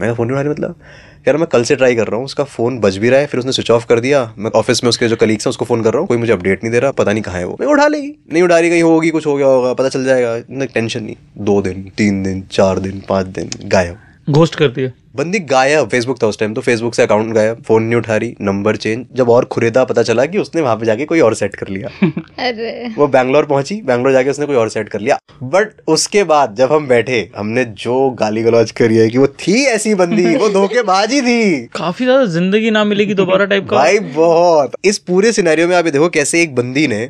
मैं 0.00 0.14
फ़ोन 0.14 0.26
नहीं 0.26 0.34
उठा 0.34 0.42
रही 0.42 0.50
मतलब? 0.50 0.80
यार, 1.28 1.36
मैं 1.36 1.46
कल 1.46 1.62
से 1.62 1.76
ट्राई 1.76 1.94
कर 1.94 2.06
रहा 2.06 2.16
हूँ, 2.16 2.24
उसका 2.24 2.44
फ़ोन 2.44 2.78
बज 2.78 2.98
भी 2.98 3.10
रहा 3.10 3.20
है, 3.20 3.26
फिर 3.26 3.40
उसने 3.40 3.52
स्विच 3.52 3.70
ऑफ़ 3.70 3.86
कर 3.86 4.00
दिया। 4.00 4.34
मैं 4.38 4.50
ऑफ़िस 4.50 4.84
में 4.84 4.88
उसके 4.88 5.08
जो 5.08 5.16
कलीग्स 5.16 5.46
हैं, 5.46 5.50
उसको 5.50 5.64
फ़ोन 5.64 5.82
कर 5.82 5.92
रहा 5.92 6.00
हूँ, 6.00 6.08
कोई 6.08 6.16
मुझे 6.16 6.32
अपडेट 6.32 6.64
नहीं 6.64 6.72
दे 6.72 6.78
रहा, 6.78 6.90
पता 6.90 7.12
नहीं 7.12 7.22
कहाँ 7.22 7.38
है 7.38 7.44
वो। 7.44 7.56
मैं 7.60 7.66
उठा 7.66 7.88
लेगी 7.88 8.14
नहीं 8.32 8.42
उठा 8.42 8.58
रही, 8.58 8.70
कहीं 8.70 8.82
होगी, 8.82 9.10
कुछ 9.10 9.26
हो 9.26 9.36
गया 9.36 9.46
होगा, 9.46 9.72
पता 9.72 9.88
चल 9.88 10.04
जाएगा। 10.04 10.64
टेंशन 10.64 11.04
नहीं। 11.04 11.16
दो 11.38 11.62
दिन, 11.62 11.92
तीन 11.96 12.22
दिन, 12.22 12.42
चार 12.42 12.78
दिन, 12.78 13.02
पाँच 13.08 13.26
दिन, 13.26 13.50
गायब। 13.64 13.98
घोस्ट 14.30 14.54
कर 14.54 14.68
दिया 14.68 14.90
बंदी 15.16 15.38
गायब 15.40 15.88
फेसबुक 15.88 16.22
था 16.22 16.26
उस 16.26 16.38
टाइम 16.38 16.54
तो 16.54 16.60
फेसबुक 16.60 16.94
से 16.94 17.02
अकाउंट 17.02 17.32
गायब 17.34 17.62
फ़ोन 17.62 17.82
नहीं 17.82 17.96
उठा 17.96 18.16
रही 18.16 18.34
नंबर 18.40 18.76
चेंज 18.76 19.04
जब 19.16 19.28
और 19.28 19.44
खुरेदा 19.44 19.84
पता 19.84 20.02
चला 20.02 20.26
कि 20.26 20.38
उसने 20.38 20.62
वहाँ 20.62 20.76
पे 20.76 20.86
जाके 20.86 21.04
कोई 21.04 21.20
और 21.20 21.34
सेट 21.34 21.54
कर 21.56 21.68
लिया। 21.68 21.88
अरे। 22.38 22.92
वो 22.96 23.06
बैंगलोर 23.08 23.46
पहुँची 23.46 23.80
बैंगलोर 23.82 24.12
जाके 24.12 24.30
उसने 24.30 24.46
कोई 24.46 24.56
और 24.56 24.68
सेट 24.68 24.88
कर 24.88 25.00
लिया। 25.00 25.18
बट 25.44 25.72
उसके 25.88 26.24
बाद 26.24 26.54
जब 26.56 26.72
हम 26.72 26.88
बैठे 26.88 27.20
हमने 27.36 27.64
जो 27.64 28.10
गाली 28.10 28.42
गलौज 28.42 28.70
करी 28.70 28.96
है 28.96 29.08
कि 29.10 29.18
वो 29.18 29.26
थी 29.26 29.64
ऐसी 29.64 29.94
बंदी 29.94 30.36
वो 30.36 30.48
धोखेबाजी 30.52 31.20
थी। 31.22 31.66
काफ़ी 31.74 32.04
ज़्यादा 32.04 32.24
ज़िंदगी 32.24 32.70
ना 32.70 32.84
मिलेगी 32.84 33.14
दोबारा 33.14 33.44
टाइप 33.44 33.68
का। 33.70 33.76
भाई 33.76 33.98
बहुत। 33.98 34.72
इस 34.84 34.98
पूरे 34.98 35.32
सिनेरियो 35.32 35.68
में 35.68 35.76
आप 35.76 35.84
देखो 35.84 36.08
कैसे 36.08 36.42
एक 36.42 36.54
बंदी 36.54 36.86
ने 36.88 37.04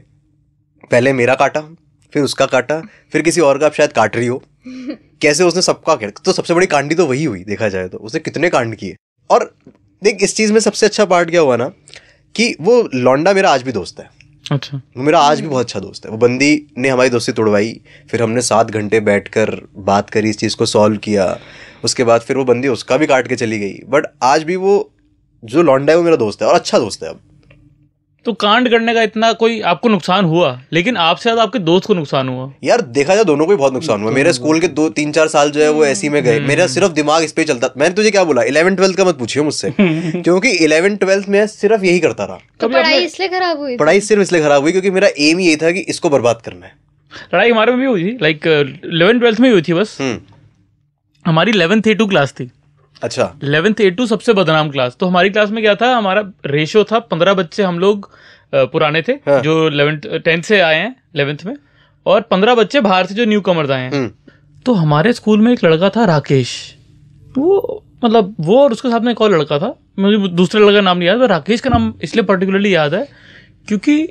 पहले 0.91 1.13
मेरा 1.13 1.35
काटा 1.35 1.61
फिर 2.13 2.23
उसका 2.23 2.47
काटा 2.47 2.81
फिर 3.13 3.23
किसी 3.23 3.41
और 3.41 3.59
का 3.59 3.67
आप 3.67 3.73
शायद 3.73 3.93
काट 3.93 4.17
रही 4.17 4.27
हो। 4.27 4.43
कैसे 5.23 5.45
उसने 5.45 5.63
सबका 5.63 5.95
तो 6.25 6.33
सबसे 6.33 6.55
बड़ी 6.55 6.67
कांडी 6.67 6.95
तो 6.95 7.07
वही 7.07 7.25
हुई 7.25 7.45
देखा 7.45 7.69
जाए 7.69 7.89
तो। 7.89 7.99
उसने 7.99 8.21
कितने 8.21 8.51
कांड 8.51 8.75
किए। 8.77 8.97
और 9.31 9.55
देख 10.03 10.19
इस 10.23 10.37
चीज़ 10.37 10.53
में 10.53 10.61
सबसे 10.61 10.87
अच्छा 10.87 11.05
पार्ट 11.05 11.31
क्या 11.31 11.41
हुआ 11.41 11.57
ना 11.57 11.69
कि 12.35 12.57
वो 12.61 12.89
लौंडा 12.95 13.33
मेरा 13.33 13.51
आज 13.51 13.63
भी 13.63 13.73
दोस्त 13.73 14.01
है। 14.01 14.11
अच्छा। 14.53 14.81
वो 14.97 15.03
मेरा 15.03 15.21
आज 15.21 15.41
भी 15.41 15.49
बहुत 15.49 15.67
अच्छा 15.67 15.81
दोस्त 15.81 16.05
है। 16.07 16.11
वो 16.11 16.19
बंदी 16.19 16.67
ने 16.79 16.89
हमारी 16.89 17.11
दोस्ती 17.11 17.33
तोड़वाई 17.33 17.81
फिर 18.11 18.23
हमने 18.23 18.43
सात 18.43 18.71
घंटे 18.71 19.01
बैठकर 19.01 19.69
बात 19.77 20.11
करी 20.11 20.31
इस 20.31 20.39
चीज़ 20.39 20.57
को 20.57 20.67
सॉल्व 20.67 20.97
किया। 20.97 21.39
उसके 21.85 22.05
बाद 22.05 22.21
फिर 22.21 22.37
वो 22.37 22.45
बंदी 22.45 22.69
उसका 22.69 22.97
भी 22.97 23.07
काट 23.07 23.29
के 23.29 23.37
चली 23.37 23.59
गई। 23.59 23.75
बट 23.89 24.07
आज 24.23 24.43
भी 24.43 24.57
वो 24.57 24.93
जो 25.45 25.63
लौंडा 25.63 25.93
है 25.93 25.97
वो 25.97 26.05
मेरा 26.05 26.17
दोस्त 26.17 26.43
है 26.43 26.49
और 26.49 26.55
अच्छा 26.55 26.79
दोस्त 26.79 27.03
है 27.03 27.09
अब। 27.09 27.21
तो 28.25 28.33
कांड 28.33 28.69
करने 28.71 28.95
का 28.95 29.03
इतना 29.03 29.33
कोई 29.33 29.61
आपको 29.61 29.89
नुकसान 29.89 30.25
हुआ? 30.25 30.61
लेकिन 30.73 30.97
आपसे 30.97 31.23
ज़्यादा 31.23 31.43
आपके 31.43 31.59
दोस्त 31.59 31.87
को 31.87 31.95
नुकसान 31.95 32.29
हुआ। 32.29 32.53
यार 32.65 32.81
देखा 32.81 33.15
जाए 33.15 33.25
दोनों 33.25 33.47
को 33.47 33.53
ही 33.53 33.59
बहुत 33.59 33.73
नुकसान 33.73 34.03
हुआ। 34.03 34.11
मेरे 34.11 34.33
स्कूल 34.33 34.61
के 34.61 34.69
दो 34.69 34.89
तीन 34.89 35.13
चार 35.13 35.29
साल 35.29 35.51
जो 35.51 35.61
है 35.61 35.71
वो 35.71 35.85
ऐसी 35.87 36.09
में 36.09 36.23
गए। 36.23 36.41
मेरा 36.41 36.67
सिर्फ़ 36.67 36.93
दिमाग 36.93 37.23
इस 37.23 37.33
पे 37.33 37.45
चलता। 37.45 37.71
मैंने 37.77 37.95
तुझे 37.95 38.11
क्या 38.11 38.25
बोला? 38.25 38.43
इलेवन 38.43 38.77
ट्वेल्थ 38.77 38.97
का 38.97 39.05
मत 39.05 39.19
पूछियो 39.19 39.45
मुझसे। 39.45 39.71
क्योंकि 39.81 40.51
इलेवन 40.51 40.97
ट्वेल्थ 40.97 41.29
में 41.29 41.47
सिर्फ़ 41.47 41.85
यही 41.85 42.01
करता 42.01 42.25
रहा। 42.25 42.39
तो 42.61 42.69
पढ़ाई 42.69 43.05
इसलिए 43.05 43.29
खराब 43.29 43.59
हुई 43.59 43.77
पढ़ाई 43.77 44.01
सिर्फ़ 44.01 44.23
इसलिए 44.23 44.43
खराब 44.43 44.63
हुई 44.63 44.73
क्योंकि 44.73 44.91
मेरा 44.91 45.09
एम 45.19 45.41
यही 45.41 45.57
था 45.57 45.71
कि 45.71 45.81
इसको 45.89 46.11
बर्बाद 46.11 46.43
करना 46.45 46.67
है। 46.67 46.73
लड़ाई 47.35 47.51
हमारे 47.51 47.73
में 47.73 47.81
भी 47.81 47.87
हुई 47.87 48.05
थी। 48.05 48.19
लाइक 48.23 48.47
इलेवन 48.85 49.19
ट्वेल्थ 49.19 49.41
में 49.41 49.51
हुई 49.51 49.63
थी 49.63 49.73
बस। 49.73 49.97
हम्म। 50.01 50.21
हमारी 51.25 51.51
इलेवेंथ 51.51 51.87
ए 51.87 51.95
टू 51.95 52.07
क्लास 52.07 52.33
थी। 52.33 52.51
अच्छा। 53.03 53.33
इलेवेंथ 53.45 53.81
ए 53.81 53.91
टू 53.91 54.07
सबसे 54.07 54.33
बदनाम 54.33 54.71
क्लास 54.71 54.97
तो 55.01 55.07
हमारी 55.07 55.31
क्लास 55.31 55.51
में 55.51 55.63
क्या 55.63 55.75
था? 55.75 55.95
हमारा 55.97 56.23
रेशियो 56.47 56.85
था 56.85 56.99
पंद्रह 57.01 57.35
बच्चे 57.35 57.63
हम 57.63 57.79
लोग 57.79 58.11
पुराने 58.55 59.03
थे 59.03 59.13
हाँ। 59.29 59.41
जो 59.43 59.67
इलेवेंथ 59.69 60.07
टेंथ 60.19 60.43
से 60.43 60.61
आए 60.61 60.77
हैं 60.77 60.95
इलेवेंथ 61.15 61.45
में। 61.47 61.55
और 62.07 62.21
पंद्रह 62.21 62.55
बच्चे 62.55 62.81
बाहर 62.81 63.07
से 63.07 63.15
जो 63.15 63.25
न्यू 63.25 63.41
कमर्स 63.41 63.71
आए 63.71 63.81
हैं। 63.81 63.93
हम्म। 63.93 64.11
तो 64.67 64.73
हमारे 64.75 65.13
स्कूल 65.13 65.41
में 65.41 65.53
एक 65.53 65.65
लड़का 65.65 65.91
था 65.91 66.05
राकेश। 66.05 66.55
वो 67.39 67.85
मतलब 68.05 68.35
वो 68.41 68.63
और 68.63 68.73
उसके 68.73 68.91
साथ 68.91 69.01
में 69.01 69.11
एक 69.13 69.21
और 69.21 69.33
लड़का 69.33 69.59
था। 69.59 69.75
मुझे 69.99 70.29
दूसरे 70.31 70.61
लड़का 70.61 70.81
नाम 70.81 70.99
नहीं 70.99 71.09
याद 71.09 71.19
पर 71.19 71.29
राकेश 71.29 71.61
का 71.61 71.71
नाम 71.71 71.93
इसलिए 72.03 72.25
पर्टिकुलरली 72.25 72.75
याद 72.75 72.95
है 72.95 73.07
क्योंकि 73.69 74.03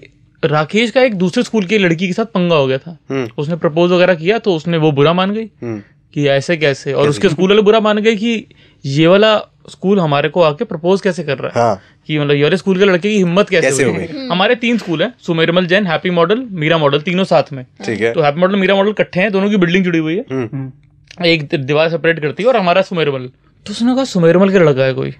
राकेश 0.44 0.92
का 0.92 1.02
एक 1.02 1.16
दूसरे 1.16 1.44
स्कूल 1.44 1.66
की 1.66 1.78
लड़की 1.78 2.08
के 2.08 2.14
साथ 2.14 2.26
पंगा 2.34 2.56
हो 2.56 2.68
गया 2.68 2.78
था। 2.78 2.98
हम्म। 3.10 3.28
उसने 3.38 3.56
प्रपोज 3.56 3.92
वगैरह 3.92 4.16
किया 4.16 4.38
तो 4.40 4.56
उसने 4.56 4.78
वो 4.78 4.92
बुरा 4.92 5.14
मान 5.14 5.32
गई। 5.32 5.46
हम्म। 5.62 5.82
कि 6.14 6.28
ऐसे 6.28 6.58
कैसे? 6.58 6.94
और 6.94 7.10
उसके 7.10 7.30
स्कूल 7.30 7.50
वाले 7.50 7.62
बुरा 7.62 7.80
मान 7.80 7.98
गए 7.98 8.16
कि 8.16 8.46
ये 8.86 9.08
वाला 9.08 9.38
स्कूल 9.70 10.00
हमारे 10.00 10.30
को 10.30 10.42
आके 10.42 10.66
प्रपोज 10.66 11.02
कैसे 11.02 11.24
कर 11.24 11.38
रहा 11.38 11.62
है? 11.62 11.68
हाँ। 11.68 11.82
कि 12.08 12.20
मतलब 12.20 12.36
ये 12.36 12.44
वाले 12.44 12.58
स्कूल 12.58 12.80
के 12.80 12.86
लड़के 12.86 13.10
की 13.10 13.18
हिम्मत 13.18 13.50
कैसे, 13.50 13.70
कैसे 13.70 13.84
हो 13.84 13.92
हो 13.92 14.30
हमारे 14.32 14.56
तीन 14.56 14.78
स्कूल 14.78 15.02
हैं 15.04 15.14
Sumermal 15.22 15.66
Jain 15.66 15.88
Happy 15.88 16.10
Model 16.10 16.48
Meera 16.52 16.78
Model 16.78 17.02
तीनों 17.02 17.24
साथ 17.24 17.44
में। 17.54 17.66
ठीक 17.86 18.02
है। 18.02 18.14
तो 18.14 18.22
हैप्पी 18.22 18.42
मॉडल 18.42 18.56
मीरा 18.56 18.76
मॉडल 18.76 18.90
इकट्ठे 18.90 19.20
हैं 19.20 19.32
दोनों 19.32 19.50
की 19.50 19.58
बिल्डिंग 19.58 19.84
जुड़ी 19.84 20.00
हुई 20.00 20.16
है। 20.16 20.26
हम्म। 20.32 21.26
एक 21.26 21.50
दीवार 21.56 21.90
सेपरेट 21.90 22.20
करती 22.20 22.44
है 22.44 22.50
और 22.50 22.58
हमारा 22.58 22.82
सुमेरमल 22.82 23.30
तो 23.66 23.72
उसने 23.72 23.96
कहा 23.96 24.04
सुमेरमल 24.04 24.50
का 24.50 24.60
लड़का 24.60 24.84
है 24.84 24.94
कोई? 24.94 25.14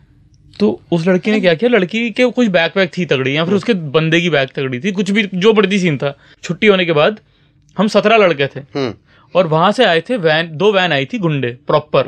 तो 0.60 0.82
उस 0.92 1.08
लड़की 1.08 1.32
ने 1.32 1.40
क्या 1.40 1.54
किया? 1.54 1.70
लड़की 1.70 2.10
के 2.12 2.26
कुछ 2.26 2.48
बैक 2.48 2.78
वैक 2.78 2.92
थी 2.98 3.06
तगड़ी 3.06 3.36
या 3.38 3.46
फिर 3.46 3.54
उसके 3.54 3.74
बंदे 3.74 4.22
की 4.22 4.30
बैक 4.30 4.50
तगड़ी 4.56 4.80
थी 4.80 4.92
कुछ 4.92 5.12
भी 5.12 5.30
जो 5.34 5.54
बढ़ती 5.54 5.80
सीन 5.80 5.98
था। 5.98 6.18
छुट्टी 6.44 6.68
होने 6.68 6.86
के 6.86 6.92
बाद 6.92 7.20
हम 7.78 7.88
सत्रह 7.88 8.18
लड़के 8.18 8.48
थे। 8.48 8.60
हम्म। 8.60 8.94
और 9.36 9.48
वहाँ 9.48 9.72
से 9.72 9.86
आए 9.86 10.02
थे 10.02 10.18
वैन 10.18 10.50
दो 10.52 10.72
वैन 10.72 10.92
आई 10.92 11.06
थी 11.06 11.20
गुंडे 11.20 11.48
प्रॉपर। 11.68 12.04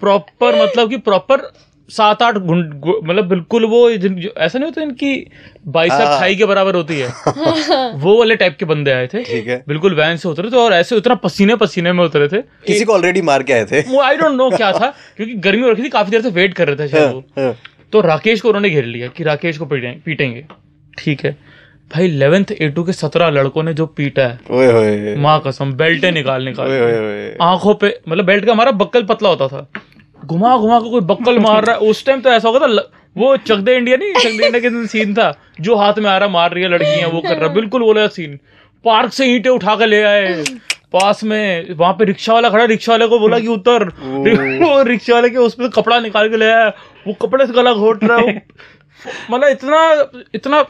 प्रॉपर 0.00 0.62
मतलब 0.62 0.90
कि 0.90 0.96
प्रॉपर 0.96 1.52
सात 1.90 2.22
आठ 2.22 2.34
गुंड 2.34 2.82
मतलब 3.04 3.24
बिल्कुल 3.28 3.64
वो 3.64 3.90
जो- 3.90 4.36
ऐसा 4.36 4.58
नहीं 4.58 4.66
होता 4.66 4.82
इनकी 4.82 5.30
बाइसेप 5.66 6.00
हाँ। 6.00 6.20
थाई 6.20 6.36
के 6.36 6.44
बराबर 6.44 6.74
होती 6.74 6.98
है। 6.98 7.08
वो 7.92 8.18
वाले 8.18 8.36
टाइप 8.36 8.56
के 8.58 8.64
बंदे 8.64 8.90
आए 8.90 9.06
थे। 9.06 9.22
ठीक 9.24 9.48
है। 9.48 9.64
बिल्कुल 9.68 9.94
वैन 9.94 10.16
से 10.16 10.28
उतरे 10.28 10.50
थे 10.50 10.56
और 10.56 10.72
ऐसे 10.72 10.96
उतना 10.96 11.14
पसीने 11.14 11.56
पसीने 11.56 11.92
में 11.92 12.04
उतरे 12.04 12.28
थे 12.28 12.42
किसी 12.66 12.84
को 12.84 12.92
ऑलरेडी 12.92 13.22
मार 13.22 13.42
के 13.42 13.52
आए 13.52 13.64
थे। 13.64 13.80
वो 13.80 14.00
आई 14.00 14.16
डोंट 14.16 14.34
नो 14.34 14.50
क्या 14.50 14.72
था 14.72 14.94
क्योंकि 15.16 15.34
गर्मी 15.34 15.62
हो 15.62 15.70
रखी 15.70 15.82
थी 15.82 15.88
काफ़ी 15.88 16.10
देर 16.10 16.20
से 16.20 16.30
वेट 16.30 16.54
कर 16.54 16.66
रहे 16.68 16.76
थे 16.76 16.88
शायद 16.88 17.10
वो। 17.10 17.24
हाँ, 17.38 17.56
तो 17.92 18.00
राकेश 18.00 18.40
को 18.40 18.48
उन्होंने 18.48 18.70
घेर 18.70 18.84
लिया 18.84 19.08
कि 19.08 19.24
राकेश 19.24 19.58
को 19.58 19.64
पीटेंगे। 19.64 20.44
ठीक 20.98 21.24
है। 21.24 21.51
भाई 21.92 22.06
इलेवेंथ 22.06 22.50
ए 22.52 22.68
टू 22.68 22.82
के 22.84 22.92
सत्रह 22.92 23.30
लड़कों 23.30 23.62
ने 23.62 23.72
जो 23.74 23.86
पीटा 23.88 24.22
है 24.22 25.16
माँ 25.20 25.40
कसम 25.46 25.72
बेल्टे 25.74 26.10
निकाल 26.10 26.44
निकाल। 26.44 26.70
आँखों 27.42 27.74
पे 27.74 27.88
मतलब 28.08 28.24
बेल्ट 28.24 28.44
का 28.44 28.52
हमारा 28.52 28.70
बक्कल 28.72 29.02
पतला 29.04 29.28
होता 29.28 29.48
था। 29.48 29.66
घुमा 30.24 30.56
घुमा 30.56 30.78
के 30.80 30.90
कोई 30.90 31.00
बक्कल 31.06 31.38
मार 31.38 31.64
रहा 31.64 31.74
है। 31.74 31.90
उस 31.90 32.04
टाइम 32.06 32.20
तो 32.20 32.30
ऐसा 32.30 32.48
होगा 32.48 32.66
था 32.66 32.88
वो 33.16 33.36
चक 33.38 33.56
दे 33.58 33.76
इंडिया 33.76 33.96
नहीं 33.96 34.12
चक 34.14 34.28
दे 34.30 34.46
इंडिया 34.46 34.60
के 34.60 34.70
दिन 34.70 34.86
सीन 34.86 35.14
था 35.14 35.32
जो 35.60 35.76
हाथ 35.76 35.98
में 35.98 36.10
आ 36.10 36.16
रहा 36.18 36.28
मार 36.30 36.52
रही 36.52 36.62
है 36.64 36.70
लड़कियाँ 36.70 37.08
वो 37.10 37.20
कर 37.20 37.38
रहा। 37.38 37.48
बिल्कुल 37.54 37.82
बोला 37.82 38.06
सीन 38.08 38.38
पार्क 38.84 39.12
से 39.12 39.26
ईंटें 39.34 39.50
उठा 39.50 39.74
के 39.76 39.86
ले 39.86 40.02
आए। 40.04 40.44
पास 40.92 41.22
में 41.24 41.74
वहाँ 41.74 41.92
पे 41.92 42.04
रिक्शा 42.04 42.32
वाला 42.34 42.48
खड़ा 42.50 42.64
रिक्शा 42.66 42.92
वाले 42.92 43.06
को 43.08 43.18
बोला 43.18 43.38
कि 43.38 43.48
उतर। 43.48 43.84
वो 43.84 44.82
रिक्शा 44.84 45.14
वाले 45.14 45.30
के 45.30 45.38
उसमें 45.38 45.68
कपड़ा 45.70 46.00
निकाल 46.00 46.28
के 46.28 46.36
ले 46.36 46.46
आया। 46.46 46.68
वो 47.06 47.12
कपड़े 47.22 47.46
से 47.46 47.52
गला 47.52 47.72
घोट 47.74 48.04
रहा 48.04 48.18
है। 48.18 48.42
मतलब 49.30 49.48
इतना 49.48 49.80
इतना 50.34 50.64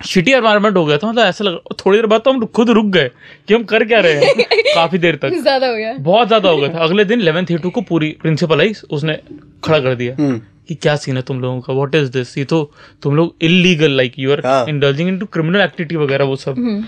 शिटी 0.00 0.32
एनवायरमेंट 0.32 0.76
हो 0.76 0.84
गया 0.84 0.98
था 0.98 1.08
मतलब 1.08 1.24
ऐसा 1.24 1.44
लगा 1.44 1.74
थोड़ी 1.80 1.98
देर 1.98 2.06
बाद 2.06 2.20
तो 2.20 2.32
हम 2.32 2.44
खुद 2.46 2.70
रुक 2.70 2.86
गए 2.86 3.10
कि 3.48 3.54
हम 3.54 3.62
कर 3.64 3.84
क्या 3.84 4.00
रहे 4.00 4.24
हैं। 4.24 4.44
काफ़ी 4.74 4.98
देर 4.98 5.16
तक। 5.16 5.34
ज़्यादा 5.34 5.68
हो 5.68 5.76
गया। 5.76 5.92
बहुत 6.00 6.26
ज़्यादा 6.28 6.48
हो 6.48 6.56
गया 6.56 6.68
था। 6.74 6.78
अगले 6.84 7.04
दिन 7.04 7.20
इलेवेंथ 7.20 7.50
ए 7.50 7.56
को 7.70 7.80
पूरी 7.82 8.10
प्रिंसिपल 8.22 8.60
आई 8.60 8.72
उसने 8.90 9.18
खड़ा 9.64 9.78
कर 9.78 9.94
दिया 9.94 10.14
हम्म। 10.18 10.40
कि 10.68 10.74
क्या 10.74 10.96
सीन 10.96 11.16
है 11.16 11.22
तुम 11.22 11.40
लोगों 11.40 11.60
का? 11.60 11.72
व्हाट 11.72 11.94
इज़ 11.94 12.10
दिस 12.12 12.36
ये 12.38 12.44
तो 12.44 12.62
तुम 13.02 13.16
लोग 13.16 13.34
इलीगल 13.42 13.96
लाइक 13.96 14.18
यू 14.18 14.32
आर 14.32 14.46
हाँ। 14.46 14.64
इंडल्जिंग 14.68 15.08
इनटू 15.08 15.26
क्रिमिनल 15.26 15.60
एक्टिविटी 15.60 15.96
वगैरह 15.96 16.24
वो 16.24 16.36
सब। 16.36 16.84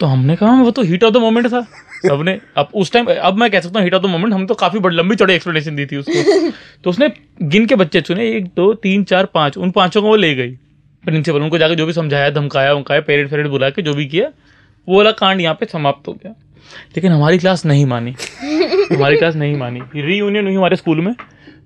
तो 0.00 0.06
हमने 0.06 0.36
कहा 0.36 0.62
वो 0.62 0.70
तो 0.70 0.82
हीट 0.82 1.04
ऑफ़ 1.04 1.12
द 1.14 1.16
मोमेंट 1.18 1.46
था। 1.46 1.66
सबने 2.06 2.38
अब 2.56 2.68
उस 2.74 2.92
टाइम 2.92 3.06
अब 3.12 3.36
मैं 3.38 3.50
कह 3.50 3.60
सकता 3.60 3.78
हूँ 3.78 3.84
हीट 3.84 3.94
ऑफ़ 3.94 4.02
द 4.02 4.06
मोमेंट 4.06 4.32
हम 4.34 4.46
तो 4.46 4.54
काफ़ी 4.54 4.78
बड़ी 4.78 4.96
लंबी 4.96 5.16
चौड़ी 5.16 5.34
एक्सप्लेनेशन 5.34 5.76
दी 5.76 5.86
थी 5.86 5.96
उसको। 5.96 6.50
तो 6.84 6.90
उसने 6.90 7.08
गिन 7.44 7.66
के 7.66 7.74
बच्चे 7.74 8.00
चुने 8.00 8.30
एक 8.30 8.46
दो 8.56 8.72
तीन 8.82 9.04
चार 9.04 9.26
पाँच। 9.34 9.58
उन 9.58 9.70
पाँचों 9.70 10.02
को 10.02 10.08
वो 10.08 10.16
ले 10.16 10.34
गई। 10.34 10.56
प्रिंसिपल 11.04 11.38
उनको 11.38 11.58
जाके 11.58 11.74
जो 11.74 11.86
भी 11.86 11.92
समझाया 11.92 12.30
धमकाया 12.30 12.72
उमकाया 12.72 13.00
पेरेंट 13.00 13.30
फेरेंट 13.30 13.48
बुला 13.48 13.70
के 13.70 13.82
जो 13.82 13.94
भी 13.94 14.06
किया 14.06 14.28
वो 14.88 14.96
वाला 14.96 15.10
कांड 15.10 15.40
यहाँ 15.40 15.54
पे 15.54 15.66
समाप्त 15.66 16.08
हो 16.08 16.12
गया। 16.12 16.30
लेकिन 16.96 17.12
हमारी 17.12 17.38
क्लास 17.38 17.66
नहीं 17.66 17.86
मानी। 17.86 18.10
हमारी 18.96 19.16
क्लास 19.16 19.36
नहीं 19.36 19.56
मानी। 19.56 19.80
रीयूनियन 19.96 20.46
हुई 20.46 20.54
हमारे 20.54 20.76
स्कूल 20.76 21.00
में 21.00 21.14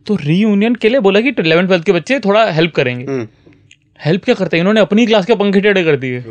तो 0.07 0.15
रीयूनियन 0.15 0.75
के 0.75 0.89
लिए 0.89 1.01
बोला 1.01 1.21
कि 1.21 1.29
इलेवन 1.29 1.67
ट्वेल्थ 1.67 1.85
के 1.85 1.93
बच्चे 1.93 2.21
थोड़ा 2.21 2.51
हेल्प 2.51 2.75
करेंगे। 2.75 3.05
हम्म। 3.05 3.29
हेल्प 4.05 4.25
क्या 4.25 4.35
करते 4.35 4.57
हैं? 4.57 4.61
इन्होंने 4.61 4.81
अपनी 4.81 5.07
क्लास 5.07 5.27
के 5.27 5.35
पंखे 5.35 5.61
टेढ़े 5.61 5.85
कर 5.85 5.97
दिए। 5.97 6.25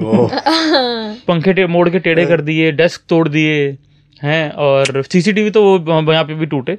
पंखे 1.27 1.67
मोड़ 1.67 1.89
के 1.89 1.99
टेढ़े 1.99 2.25
कर 2.25 2.41
दिए 2.41 2.71
डेस्क 2.71 3.01
तोड़ 3.09 3.29
दिए 3.29 3.77
हैं 4.23 4.51
और 4.51 5.03
सीसीटीवी 5.03 5.49
तो 5.49 5.77
वो 5.77 6.13
यहाँ 6.13 6.25
पे 6.25 6.33
भी 6.33 6.45
टूटे। 6.45 6.77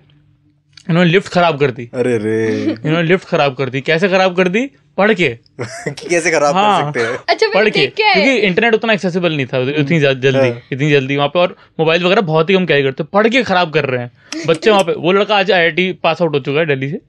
इन्होंने 0.90 1.11
लिफ्ट 1.11 1.28
खराब 1.33 1.59
कर 1.59 1.71
दी। 1.71 1.90
अरे 1.95 2.19
रे। 2.19 2.62
इन्होंने 2.62 3.02
लिफ्ट 3.02 3.28
खराब 3.28 3.54
कर 3.54 3.69
दी। 3.71 3.81
कैसे 3.81 4.09
खराब 4.09 4.37
कर 4.37 4.49
दी? 4.49 4.71
पढ़ 4.98 5.12
के। 5.12 5.28
कैसे 5.88 6.30
खराब 6.30 6.54
हाँ। 6.54 6.92
कर 6.92 7.00
सकते 7.00 7.12
हैं? 7.12 7.18
अच्छा 7.28 7.46
पढ़ 7.54 7.68
के। 7.68 7.80
है। 7.80 7.86
क्योंकि 7.86 8.36
इंटरनेट 8.36 8.74
उतना 8.74 8.92
एक्सेसिबल 8.92 9.32
नहीं 9.32 9.46
था 9.46 9.58
इतनी 9.80 10.00
जल्दी 10.00 10.48
इतनी 10.72 10.90
जल्दी 10.90 11.16
वहाँ 11.16 11.28
पे 11.28 11.38
और 11.38 11.56
मोबाइल 11.80 12.04
वगैरह 12.04 12.20
बहुत 12.20 12.50
ही 12.50 12.54
कम 12.54 12.66
कैरी 12.66 12.82
करते 12.82 13.04
पढ़ 13.04 13.28
के 13.28 13.42
खराब 13.42 13.72
कर 13.72 13.84
रहे 13.84 14.00
हैं। 14.00 14.10
बच्चे 14.46 14.70
वहाँ 14.70 14.82
पे 14.84 14.92
वो 14.92 15.12
लड़का 15.12 15.36
आज 15.36 15.50
आई 15.52 15.92
पास 16.02 16.22
आउट 16.22 16.34
हो 16.34 16.40
चुका 16.40 16.60
है 16.60 16.66
दिल्ली 16.66 16.90
से 16.90 17.00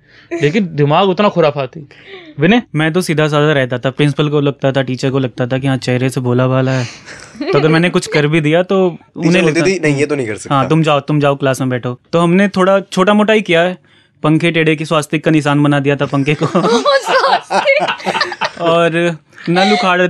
लेकिन 0.42 0.68
दिमाग 0.76 1.10
उतना 1.10 1.30
खुराफाती 1.30 1.88
विनय? 2.40 2.62
मैं 2.76 2.92
तो 2.94 3.02
सीधा 3.02 3.28
साधा 3.28 3.52
रहता 3.54 3.78
था। 3.78 3.90
प्रिंसिपल 3.90 4.30
को 4.30 4.40
लगता 4.42 4.72
था 4.72 4.82
टीचर 4.82 5.10
को 5.10 5.20
लगता 5.20 5.48
था 5.48 5.58
कि 5.58 5.68
हाँ 5.68 5.78
चेहरे 5.78 6.10
से 6.10 6.22
भोला 6.22 6.48
भाला 6.48 6.72
है। 6.72 6.86
तो 7.52 7.58
अगर 7.60 7.70
मैंने 7.70 7.90
कुछ 7.90 8.08
कर 8.08 8.28
भी 8.28 8.42
दिया 8.42 8.64
तो 8.64 8.78
उन्हें 9.16 9.42
लगता 9.42 9.66
थी 9.66 9.80
नहीं 9.80 9.96
ये 9.96 10.06
तो 10.06 10.16
नहीं 10.16 10.28
कर 10.28 10.38
सकता। 10.38 10.56
हाँ 10.56 10.68
तुम 10.70 10.84
जाओ 10.84 11.00
तुम 11.00 11.20
जाओ 11.20 11.36
क्लास 11.36 11.62
में 11.62 11.70
बैठो। 11.70 12.00
तो 12.14 12.20
हमने 12.20 12.48
थोड़ा 12.48 12.80
छोटा 12.80 13.14
मोटा 13.14 13.34
ही 13.34 13.42
किया 13.42 13.62
है। 13.62 13.78
पंखे 14.24 14.52
टेढ़े 14.52 14.76
की 14.76 14.86
स्वास्तिक 14.86 15.24
का 15.24 15.32
निशान 15.32 15.64
बना 15.64 15.80
दिया 15.80 15.96
था 15.96 16.06
पंखे 16.06 16.36
को। 16.36 16.46
और 18.62 19.18
नल 19.50 19.74
उखाड़ 19.74 20.02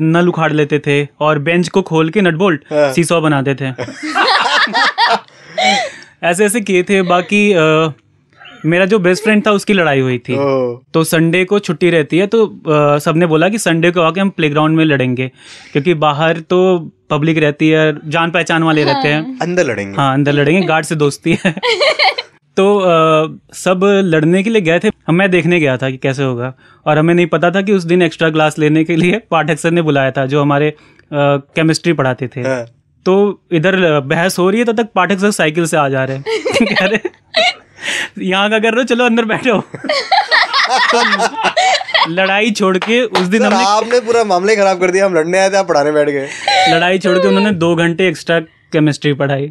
नल 0.00 0.28
उखाड़ 0.28 0.52
लेते 0.52 0.78
थे 0.86 1.06
और 1.20 1.38
बेंच 1.38 1.68
को 1.68 1.82
खोल 1.82 2.10
के 2.10 2.20
नट 2.20 2.34
बोल्ट 2.34 2.64
हाँ। 2.72 2.92
सीसो 2.92 3.20
बनाते 3.20 3.54
थे। 3.54 3.70
ऐसे 6.22 6.44
ऐसे 6.44 6.60
किए 6.60 6.82
थे। 6.82 7.02
बाकी 7.02 7.52
अ, 7.52 7.92
मेरा 8.66 8.84
जो 8.86 8.98
बेस्ट 8.98 9.24
फ्रेंड 9.24 9.46
था 9.46 9.50
उसकी 9.52 9.72
लड़ाई 9.72 10.00
हुई 10.00 10.18
थी। 10.18 10.36
तो 10.94 11.02
संडे 11.04 11.44
को 11.44 11.58
छुट्टी 11.58 11.90
रहती 11.90 12.18
है 12.18 12.26
तो 12.26 12.40
सबने 13.00 13.26
बोला 13.26 13.48
कि 13.48 13.58
संडे 13.58 13.90
को 13.90 14.00
आके 14.00 14.20
हम 14.20 14.30
प्लेग्राउंड 14.30 14.76
में 14.76 14.84
लड़ेंगे। 14.84 15.30
क्योंकि 15.72 15.94
बाहर 16.04 16.38
तो 16.50 16.58
पब्लिक 17.10 17.38
रहती 17.38 17.68
है 17.68 18.10
जान 18.10 18.30
पहचान 18.30 18.62
वाले 18.62 18.82
हाँ। 18.84 18.94
रहते 18.94 19.08
हैं। 19.08 19.38
अंदर 19.42 19.66
लड़ेंगे। 19.66 19.96
हाँ 19.96 20.12
अंदर 20.14 20.32
लड़ेंगे 20.32 20.66
गार्ड 20.66 20.86
से 20.86 20.94
दोस्ती 20.94 21.38
है। 21.44 21.54
तो 22.58 22.64
अ, 22.78 23.54
सब 23.54 23.80
लड़ने 24.04 24.42
के 24.42 24.50
लिए 24.50 24.62
गए 24.62 24.78
थे। 24.78 24.90
हम 25.06 25.14
मैं 25.14 25.30
देखने 25.30 25.60
गया 25.60 25.76
था 25.76 25.90
कि 25.90 25.96
कैसे 25.96 26.22
होगा। 26.22 26.52
और 26.86 26.98
हमें 26.98 27.14
नहीं 27.14 27.26
पता 27.26 27.50
था 27.50 27.62
कि 27.62 27.72
उस 27.72 27.84
दिन 27.84 28.02
एक्स्ट्रा 28.02 28.30
क्लास 28.30 28.58
लेने 28.58 28.84
के 28.84 28.96
लिए 28.96 29.18
पाठक 29.30 29.58
सर 29.58 29.70
ने 29.70 29.82
बुलाया 29.82 30.10
था 30.10 30.26
जो 30.26 30.40
हमारे 30.42 30.72
केमिस्ट्री 31.12 31.92
पढ़ाते 31.92 32.28
थे। 32.36 32.40
हाँ। 32.40 32.64
तो 33.06 33.14
इधर 33.52 33.76
बहस 34.00 34.38
हो 34.38 34.48
रही 34.50 34.60
है 34.60 34.64
तब 34.64 34.76
तो 34.76 34.82
तक 34.82 34.88
पाठक 34.94 35.18
सर 35.18 35.30
साइकिल 35.30 35.66
से 35.66 35.76
आ 35.76 35.88
जा 35.88 36.04
रहे 36.04 36.16
हैं। 36.16 36.24
कह 36.74 36.84
रहे 36.84 38.26
यहाँ 38.26 38.50
का 38.50 38.58
कर 38.58 38.72
रहे 38.74 38.80
हो? 38.80 38.84
चलो 38.84 39.04
अंदर 39.04 39.24
बैठो। 39.24 39.62
लड़ाई 42.14 42.50
छोड़ 42.50 42.76
के 42.78 43.00
उस 43.02 43.26
दिन 43.26 43.42
हमने 43.42 43.64
आपने 43.66 44.00
पूरा 44.00 44.24
मामले 44.24 44.56
खराब 44.56 44.80
कर 44.80 44.90
दिया। 44.90 45.06
हम 45.06 45.14
लड़ने 45.14 45.38
आए 45.38 45.50
थे 45.50 45.56
आप 45.56 45.68
पढ़ाने 45.68 45.92
बैठ 45.92 46.08
गए। 46.08 46.28
लड़ाई 46.74 46.98
छोड़ 46.98 47.18
के 47.18 47.28
उन्होंने 47.28 47.50
दो 47.64 47.74
घंटे 47.76 48.08
एक्स्ट्रा 48.08 48.38
केमिस्ट्री 48.72 49.12
पढ़ाई। 49.22 49.50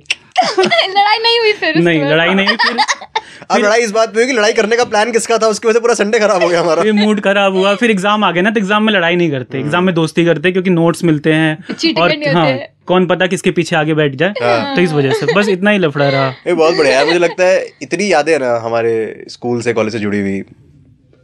लड़ाई 0.97 1.17
नहीं 1.17 1.39
हुई 1.39 1.53
फिर 1.53 1.77
नहीं 1.77 2.03
लड़ाई 2.03 2.33
नहीं 2.33 2.55
फिर। 2.57 2.77
अब 3.51 3.57
लड़ाई 3.57 3.81
इस 3.81 3.91
बात 3.91 4.13
पे 4.13 4.19
हुई 4.19 4.27
कि 4.27 4.33
लड़ाई 4.33 4.53
करने 4.53 4.75
का 4.75 4.83
प्लान 4.83 5.11
किसका 5.11 5.37
था? 5.37 5.47
उसकी 5.47 5.67
वजह 5.67 5.73
से 5.73 5.79
पूरा 5.79 5.93
संडे 5.93 6.19
खराब 6.19 6.43
हो 6.43 6.49
गया 6.49 6.61
हमारा। 6.61 6.83
फिर 6.83 6.93
मूड 6.93 7.19
खराब 7.21 7.55
हुआ। 7.55 7.75
फिर 7.75 7.91
एग्ज़ाम 7.91 8.23
आ 8.23 8.31
गए 8.31 8.41
ना 8.41 8.51
तो 8.51 8.59
एग्ज़ाम 8.59 8.83
में 8.83 8.93
लड़ाई 8.93 9.15
नहीं 9.15 9.31
करते। 9.31 9.59
एग्ज़ाम 9.59 9.83
में 9.83 9.93
दोस्ती 9.95 10.25
करते 10.25 10.51
क्योंकि 10.51 10.69
नोट्स 10.69 11.03
मिलते 11.03 11.33
हैं। 11.33 11.93
और 12.01 12.13
हाँ 12.35 12.57
कौन 12.87 13.05
पता 13.05 13.27
किसके 13.27 13.51
पीछे 13.51 13.75
आगे 13.75 13.93
बैठ 13.93 14.15
जाए। 14.15 14.33
तो 14.75 14.81
इस 14.81 14.91
वजह 14.91 15.11
से 15.11 15.33
बस 15.33 15.49
इतना 15.49 15.71
ही 15.71 15.77
लफड़ा 15.77 16.09
रहा। 16.09 16.27
ये 16.47 16.53
बहुत 16.53 16.75
बढ़िया 16.75 16.99
है। 16.99 17.05
मुझे 17.05 17.19
लगता 17.19 17.43
है 17.43 17.65
इतनी 17.81 18.11
यादें 18.13 18.31
हैं 18.33 18.39
ना 18.39 18.55
हमारे 18.57 19.25
स्कूल 19.29 19.61
से 19.61 19.73
कॉलेज 19.73 19.93
से 19.93 19.99
जुड़ी 19.99 20.19
हुई। 20.19 20.43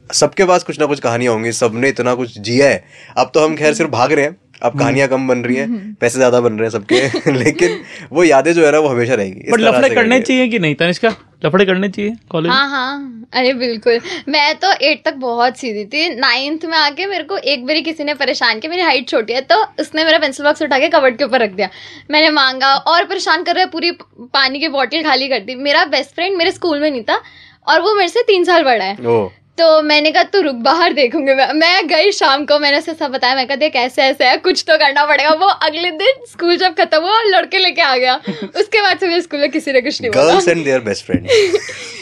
सबके 0.09 0.45
पास 0.45 0.63
कुछ 0.63 0.79
ना 0.79 0.85
कुछ 0.85 0.99
कहानियाँ 0.99 1.33
होंगी 1.33 1.51
सबने 1.51 1.89
इतना 1.89 2.13
कुछ 2.15 2.37
जिया 2.39 2.67
है। 2.69 2.83
अब 3.17 3.31
तो 3.33 3.45
हम 3.45 3.55
खैर 3.55 3.73
सिर्फ़ 3.73 3.91
भाग 3.91 4.11
रहे 4.11 4.25
हैं। 4.25 4.37
अब 4.61 4.77
कहानियाँ 4.79 5.07
कम 5.07 5.27
बन 5.27 5.39
रही 5.43 5.55
हैं 5.55 5.93
पैसे 6.01 6.17
ज़्यादा 6.17 6.39
बन 6.41 6.53
रहे 6.53 6.63
हैं 6.63 6.69
सबके 6.69 7.31
लेकिन 7.43 7.79
वो 8.11 8.23
यादें 8.23 8.51
जो 8.53 8.65
है 8.65 8.71
ना 8.71 8.79
वो 8.79 8.87
हमेशा 8.87 9.13
रहेंगी 9.13 9.51
बट 9.51 9.59
लफड़े 9.59 9.89
करने 9.89 10.19
चाहिए 10.21 10.47
कि 10.47 10.59
नहीं 10.59 10.75
तनिष्का? 10.75 11.09
लफड़े 11.45 11.65
करने 11.65 11.89
चाहिए 11.89 12.15
कॉलेज? 12.29 12.51
हाँ 12.51 12.69
हाँ। 12.69 13.27
अरे 13.33 13.53
बिल्कुल। 13.53 13.99
मैं 14.29 14.55
तो 14.55 14.71
एट 14.81 15.03
तक 15.05 15.13
बहुत 15.15 15.57
सीधी 15.57 15.83
थी। 15.85 16.09
नाइन्थ 16.15 16.65
में 16.65 16.77
आके 16.77 17.05
मेरे 17.05 17.23
को 17.23 17.37
एक 17.37 17.65
बारी 17.65 17.81
किसी 17.81 18.03
ने 18.03 18.13
परेशान 18.13 18.59
किया 18.59 18.69
मेरी 18.69 18.81
हाइट 18.81 19.07
छोटी 19.09 19.33
है 19.33 19.41
तो 19.41 19.55
उसने 19.81 20.05
मेरा 20.05 20.19
पेंसिल 20.19 20.45
बॉक्स 20.45 20.61
उठा 20.61 20.79
के 20.79 20.89
कवर्ड 20.89 21.17
के 21.17 21.23
ऊपर 21.23 21.41
रख 21.41 21.51
दिया। 21.51 21.69
मैंने 22.11 22.29
मांगा 22.31 22.73
और 22.75 23.05
परेशान 23.05 23.43
कर 23.43 23.55
रहा 23.55 23.63
है 23.63 23.69
पूरी 23.69 23.91
पानी 24.33 24.59
की 24.59 24.67
बॉटल 24.69 25.03
खाली 25.03 25.27
कर 25.27 25.39
दी। 25.39 25.55
मेरा 25.61 25.85
बेस्ट 25.87 26.15
फ्रेंड 26.15 26.37
मेरे 26.37 26.51
स्कूल 26.51 26.79
में 26.79 26.89
नहीं 26.91 27.03
था 27.03 27.21
और 27.67 27.81
वो 27.81 27.95
मेरे 27.95 28.07
से 28.07 28.21
तीन 28.27 28.43
साल 28.43 28.63
बड़ा 28.63 28.85
है। 28.85 28.97
ओ। 29.07 29.29
तो 29.57 29.81
मैंने 29.81 30.11
कहा 30.11 30.23
तू 30.33 30.39
रुक 30.41 30.55
बाहर 30.65 30.93
देखूँगी 30.93 31.33
मैं। 31.35 31.51
मैं 31.53 31.87
गई 31.87 32.11
शाम 32.11 32.45
को 32.45 32.57
मैंने 32.59 32.77
उसे 32.77 32.93
सब 32.93 33.11
बताया 33.11 33.35
मैं 33.35 33.45
कहा 33.47 33.55
देख 33.55 33.75
ऐसे 33.75 34.01
ऐसे 34.01 34.25
है 34.25 34.37
कुछ 34.37 34.63
तो 34.67 34.77
करना 34.77 35.05
पड़ेगा। 35.05 35.33
वो 35.41 35.47
अगले 35.67 35.91
दिन 35.91 36.25
स्कूल 36.31 36.55
जब 36.57 36.73
खत्म 36.75 37.01
हुआ 37.01 37.21
लड़के 37.25 37.57
लेके 37.57 37.81
आ 37.81 37.95
गया। 37.95 38.15
उसके 38.59 38.81
बाद 38.81 38.99
से 38.99 39.07
मुझे 39.07 39.21
स्कूल 39.21 39.39
में 39.39 39.51
किसी 39.51 39.71
ने 39.71 39.81
कुछ 39.81 40.01
नहीं 40.01 40.11
बोला। 40.11 40.25
Girls 40.25 40.47
and 40.47 40.63
their 40.65 40.79
best 40.79 41.05
friend 41.05 41.27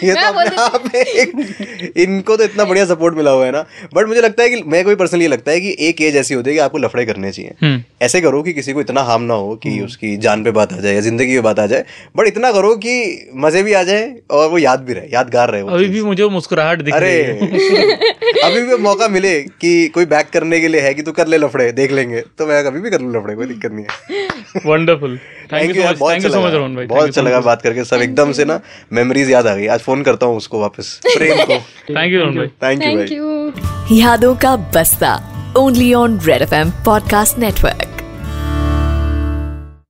ये 0.03 0.13
तो 0.13 0.27
अपने 0.27 0.55
आप 0.57 0.83
में 0.85 1.01
एक 1.01 1.93
इनको 1.97 2.37
तो 2.37 2.43
इतना 2.43 2.65
बढ़िया 2.65 2.85
सपोर्ट 2.85 3.15
मिला 3.17 3.31
हुआ 3.31 3.45
है 3.45 3.51
ना। 3.51 3.65
बट 3.93 4.07
मुझे 4.07 4.21
लगता 4.21 4.43
है 4.43 4.49
कि 4.49 4.61
मैं 4.67 4.83
कोई 4.85 4.95
पर्सनली 4.95 5.27
लगता 5.27 5.51
है 5.51 5.59
कि 5.61 5.75
एक 5.89 6.01
एज 6.01 6.15
ऐसी 6.17 6.33
होती 6.33 6.49
है 6.49 6.55
कि 6.55 6.59
आपको 6.61 6.77
लफड़े 6.77 7.05
करने 7.05 7.31
चाहिए। 7.31 7.53
हम्म। 7.61 7.83
ऐसे 8.01 8.21
करो 8.21 8.41
कि 8.43 8.53
किसी 8.53 8.73
को 8.73 8.81
इतना 8.81 9.01
हार्म 9.01 9.23
ना 9.23 9.33
हो 9.33 9.55
कि 9.57 9.79
उसकी 9.81 10.15
जान 10.19 10.43
पे 10.43 10.51
बात 10.51 10.73
आ 10.73 10.77
जाए 10.77 10.93
या 10.93 11.01
ज़िंदगी 11.01 11.35
पे 11.35 11.41
बात 11.41 11.59
आ 11.59 11.65
जाए। 11.65 11.85
बट 12.17 12.27
इतना 12.27 12.51
करो 12.51 12.75
कि 12.77 12.95
मज़े 13.37 13.63
भी 13.63 13.73
आ 13.73 13.83
जाए 13.83 14.09
और 14.31 14.49
वो 14.49 14.57
याद 14.57 14.79
भी 14.79 14.93
रहे 14.93 15.09
यादगार 15.13 15.49
रहे 15.49 15.61
वो 15.61 15.69
अभी 15.71 15.87
भी 15.87 16.01
मुझे 16.03 16.27
मुस्कुराहट 16.31 16.81
दिख 16.81 16.93
अरे 16.93 17.11
रही 17.13 17.35
है। 17.35 17.40
अभी 18.43 18.61
भी 18.61 18.75
मौका 18.75 19.07
मिले 19.07 19.41
कि 19.41 19.87
कोई 19.87 20.05
बैक 20.05 20.29
करने 20.29 20.59
के 20.59 20.67
लिए 20.67 20.81
है 20.81 20.93
कि 20.93 21.01
तू 21.01 21.11
कर 21.11 21.27
ले 21.27 21.37
लफड़े 21.37 21.71
देख 21.71 21.91
लेंगे। 21.91 22.21
तो 22.21 22.47
मैं 22.47 22.65
कभी 22.65 22.81
भी 22.81 22.89
कर 22.89 23.01
लूँ 23.01 23.21
लफड़े 23.21 23.35
कोई 23.35 23.45
दिक्कत 23.45 23.71
नहीं 23.71 23.85
है। 23.85 24.21
वंडरफुल 24.65 25.17
थैंक 25.53 25.75
यू 25.75 25.83
बहुत 25.83 26.13
अच्छा 26.13 26.29
लगा। 26.29 26.67
भाई. 26.67 26.85
बहुत 26.85 27.07
अच्छा 27.07 27.21
लगा 27.21 27.39
बात 27.39 27.61
करके। 27.61 27.83
सब 27.83 28.01
एकदम 28.01 28.31
से 28.31 28.45
ना 28.45 28.59
मेमोरीज 28.93 29.31
याद 29.31 29.47
आ 29.47 29.55
गई। 29.55 29.67
आज 29.67 29.79
फ़ोन 29.79 30.03
करता 30.03 30.25
हूँ 30.25 30.37
उसको 30.37 30.61
वापस। 30.61 31.01
प्रेम 31.17 31.45
को। 31.45 31.53
थैंक 31.95 32.13
यू 32.13 32.19
भाई. 32.19 32.47
थैंक 32.47 32.83
यू 32.83 32.97
भाई। 32.97 33.95
यू 33.95 33.97
यादों 33.97 34.35
का 34.35 34.55
बस्ता। 34.55 35.37
Only 35.57 35.93
on 35.93 36.19
Red 36.19 36.41
F 36.41 36.55
M 36.55 36.69
podcast 36.69 37.37
network 37.37 38.00